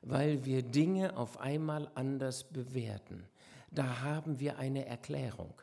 weil 0.00 0.44
wir 0.44 0.62
Dinge 0.62 1.16
auf 1.16 1.40
einmal 1.40 1.90
anders 1.94 2.44
bewerten. 2.44 3.24
Da 3.70 4.00
haben 4.00 4.38
wir 4.38 4.58
eine 4.58 4.86
Erklärung 4.86 5.60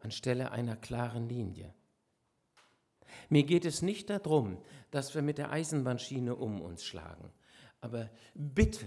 anstelle 0.00 0.52
einer 0.52 0.76
klaren 0.76 1.28
Linie. 1.28 1.74
Mir 3.28 3.44
geht 3.44 3.64
es 3.64 3.82
nicht 3.82 4.10
darum, 4.10 4.58
dass 4.90 5.14
wir 5.14 5.22
mit 5.22 5.38
der 5.38 5.50
Eisenbahnschiene 5.50 6.34
um 6.34 6.60
uns 6.60 6.84
schlagen. 6.84 7.30
Aber 7.80 8.10
bitte, 8.34 8.86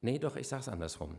nee, 0.00 0.18
doch, 0.18 0.36
ich 0.36 0.48
sage 0.48 0.60
es 0.62 0.68
andersrum. 0.68 1.18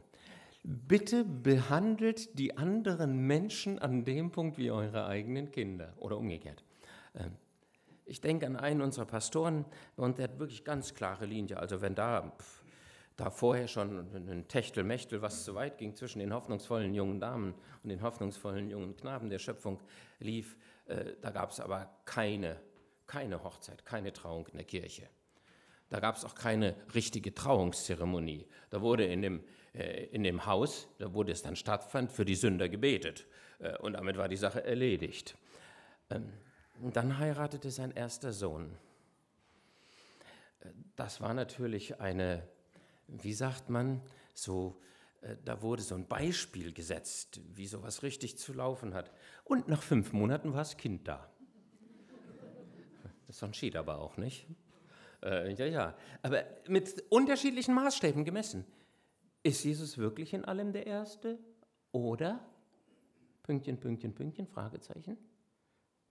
Bitte 0.64 1.24
behandelt 1.24 2.38
die 2.38 2.58
anderen 2.58 3.26
Menschen 3.26 3.80
an 3.80 4.04
dem 4.04 4.32
Punkt 4.32 4.58
wie 4.58 4.72
eure 4.72 5.06
eigenen 5.08 5.52
Kinder 5.52 5.94
oder 5.98 6.18
umgekehrt. 6.18 6.64
Ähm, 7.18 7.36
ich 8.06 8.22
denke 8.22 8.46
an 8.46 8.56
einen 8.56 8.82
unserer 8.82 9.06
Pastoren 9.06 9.66
und 9.98 10.18
der 10.18 10.30
hat 10.30 10.40
wirklich 10.40 10.64
ganz 10.64 10.94
klare 10.94 11.26
Linie. 11.26 11.58
Also 11.58 11.82
wenn 11.82 11.94
da, 11.94 12.32
da 13.18 13.30
vorher 13.30 13.68
schon 13.68 14.00
ein 14.16 14.48
Techtelmechtel, 14.48 15.22
was 15.22 15.44
zu 15.44 15.56
weit 15.56 15.78
ging 15.78 15.94
zwischen 15.96 16.20
den 16.20 16.34
hoffnungsvollen 16.34 16.94
jungen 16.94 17.20
Damen 17.20 17.54
und 17.84 17.90
den 17.90 18.02
hoffnungsvollen 18.02 18.70
jungen 18.70 18.96
Knaben 18.96 19.30
der 19.30 19.40
Schöpfung 19.40 19.82
lief, 20.20 20.56
äh, 20.86 21.14
da 21.22 21.32
gab 21.32 21.52
es 21.52 21.60
aber 21.60 21.90
keine, 22.06 22.58
keine 23.08 23.44
Hochzeit, 23.44 23.86
keine 23.86 24.14
Trauung 24.14 24.48
in 24.48 24.58
der 24.58 24.66
Kirche. 24.66 25.10
Da 25.90 26.00
gab 26.00 26.16
es 26.16 26.26
auch 26.26 26.36
keine 26.36 26.76
richtige 26.94 27.34
Trauungszeremonie. 27.34 28.46
Da 28.70 28.82
wurde 28.82 29.06
in 29.06 29.22
dem, 29.22 29.44
äh, 29.74 30.06
in 30.06 30.24
dem 30.24 30.46
Haus, 30.46 30.88
da 30.98 31.14
wurde 31.14 31.32
es 31.34 31.42
dann 31.42 31.56
stattfand, 31.56 32.12
für 32.12 32.26
die 32.26 32.36
Sünder 32.36 32.70
gebetet. 32.70 33.26
Äh, 33.60 33.78
und 33.80 33.94
damit 33.94 34.18
war 34.18 34.30
die 34.30 34.38
Sache 34.38 34.64
erledigt. 34.64 35.38
Ähm, 36.10 36.32
und 36.82 36.96
dann 36.96 37.18
heiratete 37.18 37.72
sein 37.72 37.92
erster 37.92 38.34
Sohn. 38.34 38.76
Das 40.96 41.22
war 41.22 41.34
natürlich 41.34 42.00
eine, 42.00 42.48
wie 43.08 43.34
sagt 43.34 43.70
man, 43.70 44.02
so 44.34 44.80
äh, 45.22 45.36
da 45.44 45.62
wurde 45.62 45.82
so 45.82 45.96
ein 45.96 46.08
Beispiel 46.08 46.74
gesetzt, 46.74 47.40
wie 47.54 47.68
sowas 47.68 48.04
richtig 48.04 48.38
zu 48.38 48.54
laufen 48.54 48.94
hat. 48.94 49.12
Und 49.44 49.68
nach 49.68 49.82
fünf 49.82 50.14
Monaten 50.14 50.52
war 50.52 50.60
das 50.60 50.78
Kind 50.78 51.08
da. 51.08 51.30
Das 53.28 53.42
entschied 53.42 53.76
aber 53.76 54.00
auch 54.00 54.18
nicht. 54.18 54.48
Äh, 55.24 55.54
ja, 55.54 55.66
ja. 55.66 55.98
Aber 56.22 56.44
mit 56.68 57.04
unterschiedlichen 57.10 57.74
Maßstäben 57.74 58.24
gemessen. 58.24 58.66
Ist 59.44 59.64
Jesus 59.64 59.98
wirklich 59.98 60.34
in 60.34 60.46
allem 60.46 60.72
der 60.72 60.88
Erste? 60.88 61.40
Oder? 61.92 62.40
Pünktchen, 63.44 63.80
Pünktchen, 63.80 64.14
Pünktchen, 64.14 64.48
Fragezeichen, 64.48 65.18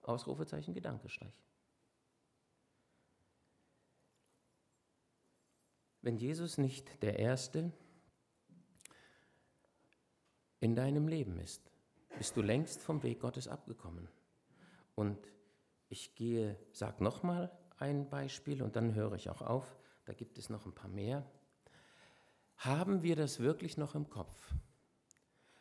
Ausrufezeichen, 0.07 0.75
Gedankestreich. 0.75 1.43
Wenn 6.03 6.17
Jesus 6.17 6.59
nicht 6.59 7.03
der 7.03 7.19
Erste, 7.19 7.73
in 10.61 10.75
deinem 10.75 11.09
Leben 11.09 11.39
ist, 11.39 11.71
bist 12.17 12.37
du 12.37 12.43
längst 12.43 12.81
vom 12.81 13.03
Weg 13.03 13.21
Gottes 13.21 13.49
abgekommen. 13.49 14.09
Und 14.95 15.19
ich 15.89 16.15
gehe, 16.15 16.59
sag 16.73 17.01
nochmal 17.01 17.57
ein 17.79 18.09
Beispiel 18.09 18.63
und 18.63 18.77
dann 18.77 18.95
höre 18.95 19.13
ich 19.15 19.29
auch 19.29 19.43
auf. 19.43 19.77
Da 20.07 20.13
gibt 20.13 20.39
es 20.39 20.49
noch 20.49 20.65
ein 20.67 20.75
paar 20.75 20.89
mehr. 20.89 21.25
Haben 22.57 23.03
wir 23.03 23.17
das 23.17 23.41
wirklich 23.41 23.77
noch 23.77 23.95
im 23.95 24.09
Kopf? 24.09 24.55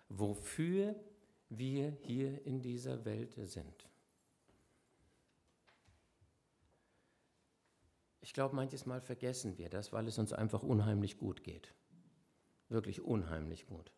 Wofür 0.07 0.95
wir 1.49 1.91
hier 2.01 2.45
in 2.45 2.61
dieser 2.61 3.03
Welt 3.05 3.35
sind? 3.35 3.89
Glaube, 8.35 8.55
manches 8.55 8.85
Mal 8.85 8.99
vergessen 8.99 9.57
wir 9.57 9.69
das, 9.69 9.93
weil 9.93 10.07
es 10.07 10.19
uns 10.19 10.33
einfach 10.33 10.61
unheimlich 10.61 11.17
gut 11.17 11.43
geht. 11.43 11.73
Wirklich 12.67 13.01
unheimlich 13.01 13.65
gut. 13.65 13.91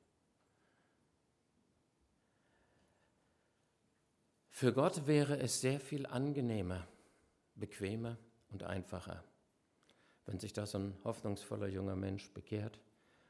Für 4.51 4.73
Gott 4.73 5.07
wäre 5.07 5.39
es 5.39 5.59
sehr 5.59 5.79
viel 5.79 6.05
angenehmer, 6.05 6.87
bequemer 7.55 8.17
und 8.49 8.63
einfacher, 8.63 9.23
wenn 10.27 10.39
sich 10.39 10.53
da 10.53 10.67
so 10.67 10.77
ein 10.77 10.93
hoffnungsvoller 11.03 11.67
junger 11.67 11.95
Mensch 11.95 12.31
bekehrt. 12.31 12.79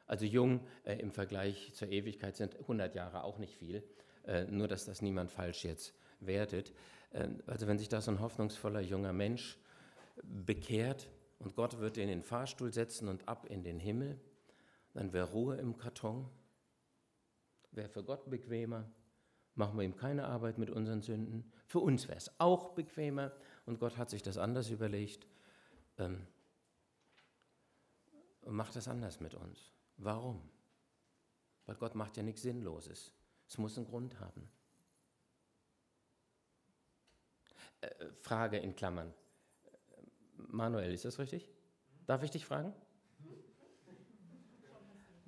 Also 0.08 0.26
jung 0.26 0.60
äh, 0.84 0.96
im 0.96 1.12
Vergleich 1.12 1.74
zur 1.74 1.88
Ewigkeit 1.88 2.36
sind 2.36 2.56
100 2.60 2.96
Jahre 2.96 3.24
auch 3.24 3.38
nicht 3.38 3.56
viel, 3.56 3.82
äh, 4.26 4.44
nur 4.46 4.68
dass 4.68 4.84
das 4.84 5.02
niemand 5.02 5.32
falsch 5.32 5.64
jetzt 5.64 5.94
wertet. 6.20 6.74
Äh, 7.12 7.30
also 7.46 7.66
wenn 7.68 7.78
sich 7.78 7.88
da 7.88 8.02
so 8.02 8.12
ein 8.12 8.20
hoffnungsvoller 8.20 8.82
junger 8.82 9.14
Mensch 9.14 9.58
bekehrt 10.24 11.10
und 11.40 11.56
Gott 11.56 11.80
wird 11.80 11.98
in 11.98 12.08
den 12.08 12.24
Fahrstuhl 12.24 12.74
setzen 12.74 13.08
und 13.08 13.28
ab 13.28 13.46
in 13.46 13.64
den 13.64 13.80
Himmel. 13.80 14.20
Dann 14.94 15.14
wäre 15.14 15.30
Ruhe 15.32 15.58
im 15.58 15.78
Karton. 15.78 16.30
Wäre 17.72 17.90
für 17.90 18.04
Gott 18.04 18.30
bequemer. 18.30 18.90
Machen 19.54 19.78
wir 19.78 19.86
ihm 19.86 19.96
keine 19.96 20.26
Arbeit 20.26 20.58
mit 20.58 20.70
unseren 20.70 21.02
Sünden. 21.02 21.52
Für 21.66 21.80
uns 21.80 22.08
wäre 22.08 22.18
es 22.18 22.32
auch 22.40 22.74
bequemer. 22.74 23.32
Und 23.66 23.80
Gott 23.80 23.98
hat 23.98 24.10
sich 24.10 24.24
das 24.24 24.38
anders 24.38 24.70
überlegt 24.70 25.28
ähm, 25.98 26.26
und 28.42 28.56
macht 28.56 28.76
das 28.76 28.88
anders 28.88 29.20
mit 29.20 29.36
uns. 29.36 29.72
Warum? 29.98 30.42
Weil 31.66 31.76
Gott 31.76 31.96
macht 31.96 32.18
ja 32.18 32.24
nichts 32.24 32.44
Sinnloses. 32.44 33.14
Es 33.48 33.58
muss 33.58 33.78
einen 33.78 33.88
Grund 33.88 34.20
haben. 34.20 34.50
Äh, 37.82 37.90
Frage 38.22 38.58
in 38.58 38.76
Klammern. 38.76 39.14
Manuel, 40.50 40.94
ist 40.94 41.06
das 41.06 41.20
richtig? 41.20 41.50
Darf 42.06 42.24
ich 42.24 42.32
dich 42.32 42.46
fragen? 42.46 42.74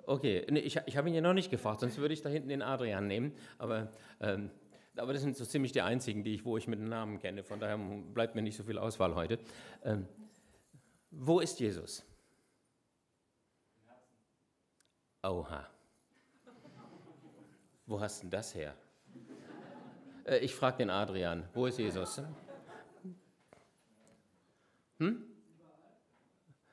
Okay, 0.05 0.45
nee, 0.49 0.59
ich, 0.61 0.79
ich 0.85 0.97
habe 0.97 1.07
ihn 1.07 1.13
ja 1.13 1.21
noch 1.21 1.33
nicht 1.33 1.51
gefragt, 1.51 1.81
sonst 1.81 1.97
würde 1.97 2.13
ich 2.13 2.21
da 2.21 2.29
hinten 2.29 2.49
den 2.49 2.63
Adrian 2.63 3.05
nehmen. 3.05 3.31
Aber, 3.59 3.91
ähm, 4.19 4.49
aber 4.95 5.13
das 5.13 5.21
sind 5.21 5.37
so 5.37 5.45
ziemlich 5.45 5.71
die 5.71 5.81
einzigen, 5.81 6.23
die 6.23 6.33
ich, 6.33 6.45
wo 6.45 6.57
ich 6.57 6.67
mit 6.67 6.79
dem 6.79 6.89
Namen 6.89 7.19
kenne. 7.19 7.43
Von 7.43 7.59
daher 7.59 7.77
bleibt 7.77 8.33
mir 8.33 8.41
nicht 8.41 8.57
so 8.57 8.63
viel 8.63 8.79
Auswahl 8.79 9.13
heute. 9.13 9.37
Ähm, 9.83 10.07
wo 11.11 11.39
ist 11.39 11.59
Jesus? 11.59 12.03
Oha. 15.21 15.67
Wo 17.85 17.99
hast 17.99 18.23
du 18.23 18.29
das 18.29 18.55
her? 18.55 18.73
Äh, 20.25 20.37
ich 20.39 20.55
frage 20.55 20.77
den 20.77 20.89
Adrian, 20.89 21.47
wo 21.53 21.65
ist 21.65 21.77
Jesus? 21.77 22.21
Hm? 24.99 25.23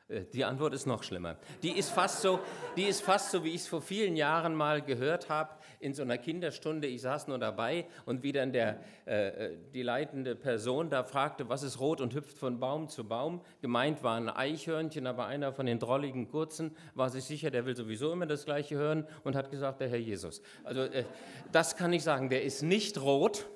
Äh, 0.08 0.22
die 0.32 0.44
Antwort 0.44 0.74
ist 0.74 0.86
noch 0.86 1.02
schlimmer. 1.02 1.36
Die 1.62 1.70
ist 1.70 1.90
fast 1.90 2.22
so, 2.22 2.40
die 2.76 2.84
ist 2.84 3.02
fast 3.02 3.30
so 3.30 3.44
wie 3.44 3.50
ich 3.50 3.62
es 3.62 3.68
vor 3.68 3.82
vielen 3.82 4.16
Jahren 4.16 4.54
mal 4.54 4.82
gehört 4.82 5.28
habe 5.28 5.50
in 5.80 5.94
so 5.94 6.02
einer 6.02 6.18
Kinderstunde. 6.18 6.86
Ich 6.86 7.02
saß 7.02 7.28
nur 7.28 7.38
dabei 7.38 7.86
und 8.04 8.22
wie 8.22 8.32
dann 8.32 8.52
der, 8.52 8.80
äh, 9.06 9.28
äh, 9.28 9.56
die 9.72 9.82
leitende 9.82 10.34
Person 10.34 10.90
da 10.90 11.04
fragte, 11.04 11.48
was 11.48 11.62
ist 11.62 11.80
rot 11.80 12.00
und 12.00 12.14
hüpft 12.14 12.38
von 12.38 12.60
Baum 12.60 12.88
zu 12.88 13.06
Baum. 13.06 13.42
Gemeint 13.60 14.02
war 14.02 14.16
ein 14.16 14.28
Eichhörnchen, 14.28 15.06
aber 15.06 15.26
einer 15.26 15.52
von 15.52 15.66
den 15.66 15.78
drolligen 15.78 16.28
Kurzen 16.28 16.74
war 16.94 17.10
sich 17.10 17.24
sicher, 17.24 17.50
der 17.50 17.66
will 17.66 17.76
sowieso 17.76 18.12
immer 18.12 18.26
das 18.26 18.44
Gleiche 18.44 18.76
hören 18.76 19.06
und 19.24 19.34
hat 19.36 19.50
gesagt, 19.50 19.80
der 19.80 19.88
Herr 19.88 19.98
Jesus. 19.98 20.40
Also 20.64 20.82
äh, 20.82 21.04
das 21.52 21.76
kann 21.76 21.92
ich 21.92 22.02
sagen, 22.02 22.28
der 22.28 22.44
ist 22.44 22.62
nicht 22.62 23.00
rot 23.00 23.46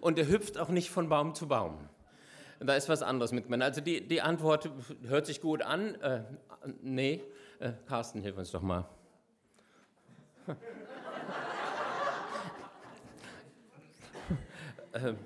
und 0.00 0.18
der 0.18 0.28
hüpft 0.28 0.58
auch 0.58 0.68
nicht 0.68 0.90
von 0.90 1.08
Baum 1.08 1.34
zu 1.34 1.48
Baum. 1.48 1.88
Da 2.60 2.74
ist 2.74 2.88
was 2.88 3.02
anderes 3.02 3.32
mit 3.32 3.44
gemeint. 3.44 3.62
Also 3.62 3.80
die, 3.80 4.06
die 4.06 4.22
Antwort 4.22 4.70
hört 5.02 5.26
sich 5.26 5.40
gut 5.40 5.62
an. 5.62 5.94
Äh, 5.96 6.22
nee, 6.82 7.22
äh, 7.60 7.72
Carsten, 7.86 8.20
hilf 8.20 8.36
uns 8.38 8.50
doch 8.50 8.62
mal. 8.62 8.88
Ähm, 14.94 15.16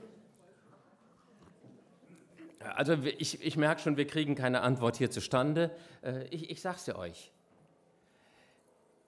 also 2.61 2.95
ich, 3.19 3.43
ich 3.43 3.57
merke 3.57 3.83
schon, 3.83 3.97
wir 3.97 4.07
kriegen 4.07 4.35
keine 4.35 4.63
Antwort 4.63 4.97
hier 4.97 5.11
zustande. 5.11 5.71
Äh, 6.03 6.25
ich, 6.29 6.51
ich 6.51 6.61
sage 6.61 6.77
es 6.77 6.87
ja 6.87 6.97
euch. 6.97 7.33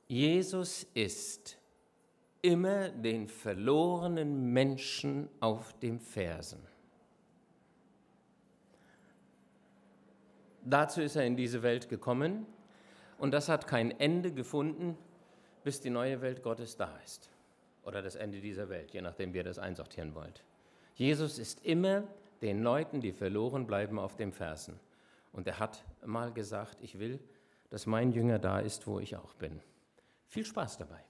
Jesus 0.09 0.87
ist 0.95 1.57
immer 2.43 2.89
den 2.89 3.29
verlorenen 3.29 4.53
Menschen 4.53 5.29
auf 5.41 5.73
dem 5.79 6.01
Fersen. 6.01 6.61
Dazu 10.63 11.01
ist 11.01 11.17
er 11.17 11.25
in 11.25 11.37
diese 11.37 11.63
Welt 11.63 11.89
gekommen 11.89 12.47
und 13.19 13.33
das 13.33 13.49
hat 13.49 13.67
kein 13.67 13.99
Ende 13.99 14.33
gefunden, 14.33 14.97
bis 15.65 15.81
die 15.81 15.91
neue 15.91 16.21
Welt 16.21 16.43
Gottes 16.43 16.77
da 16.77 16.95
ist. 17.05 17.31
Oder 17.85 18.03
das 18.03 18.15
Ende 18.15 18.41
dieser 18.41 18.69
Welt, 18.69 18.93
je 18.93 19.01
nachdem, 19.01 19.33
wie 19.33 19.39
ihr 19.39 19.45
das 19.45 19.59
einsortieren 19.59 20.15
wollt. 20.15 20.43
Jesus 20.95 21.39
ist 21.39 21.65
immer 21.65 22.05
den 22.43 22.63
Leuten, 22.63 23.01
die 23.01 23.13
verloren 23.13 23.67
bleiben, 23.67 23.99
auf 23.99 24.17
dem 24.17 24.33
Fersen. 24.33 24.79
Und 25.33 25.47
er 25.47 25.59
hat 25.59 25.85
mal 26.05 26.33
gesagt, 26.33 26.81
ich 26.81 26.99
will, 26.99 27.21
dass 27.71 27.87
mein 27.87 28.13
Jünger 28.13 28.39
da 28.39 28.61
ist, 28.61 28.87
wo 28.87 28.99
ich 28.99 29.17
auch 29.17 29.35
bin. 29.35 29.61
Viel 30.27 30.45
Spaß 30.45 30.79
dabei. 30.79 31.03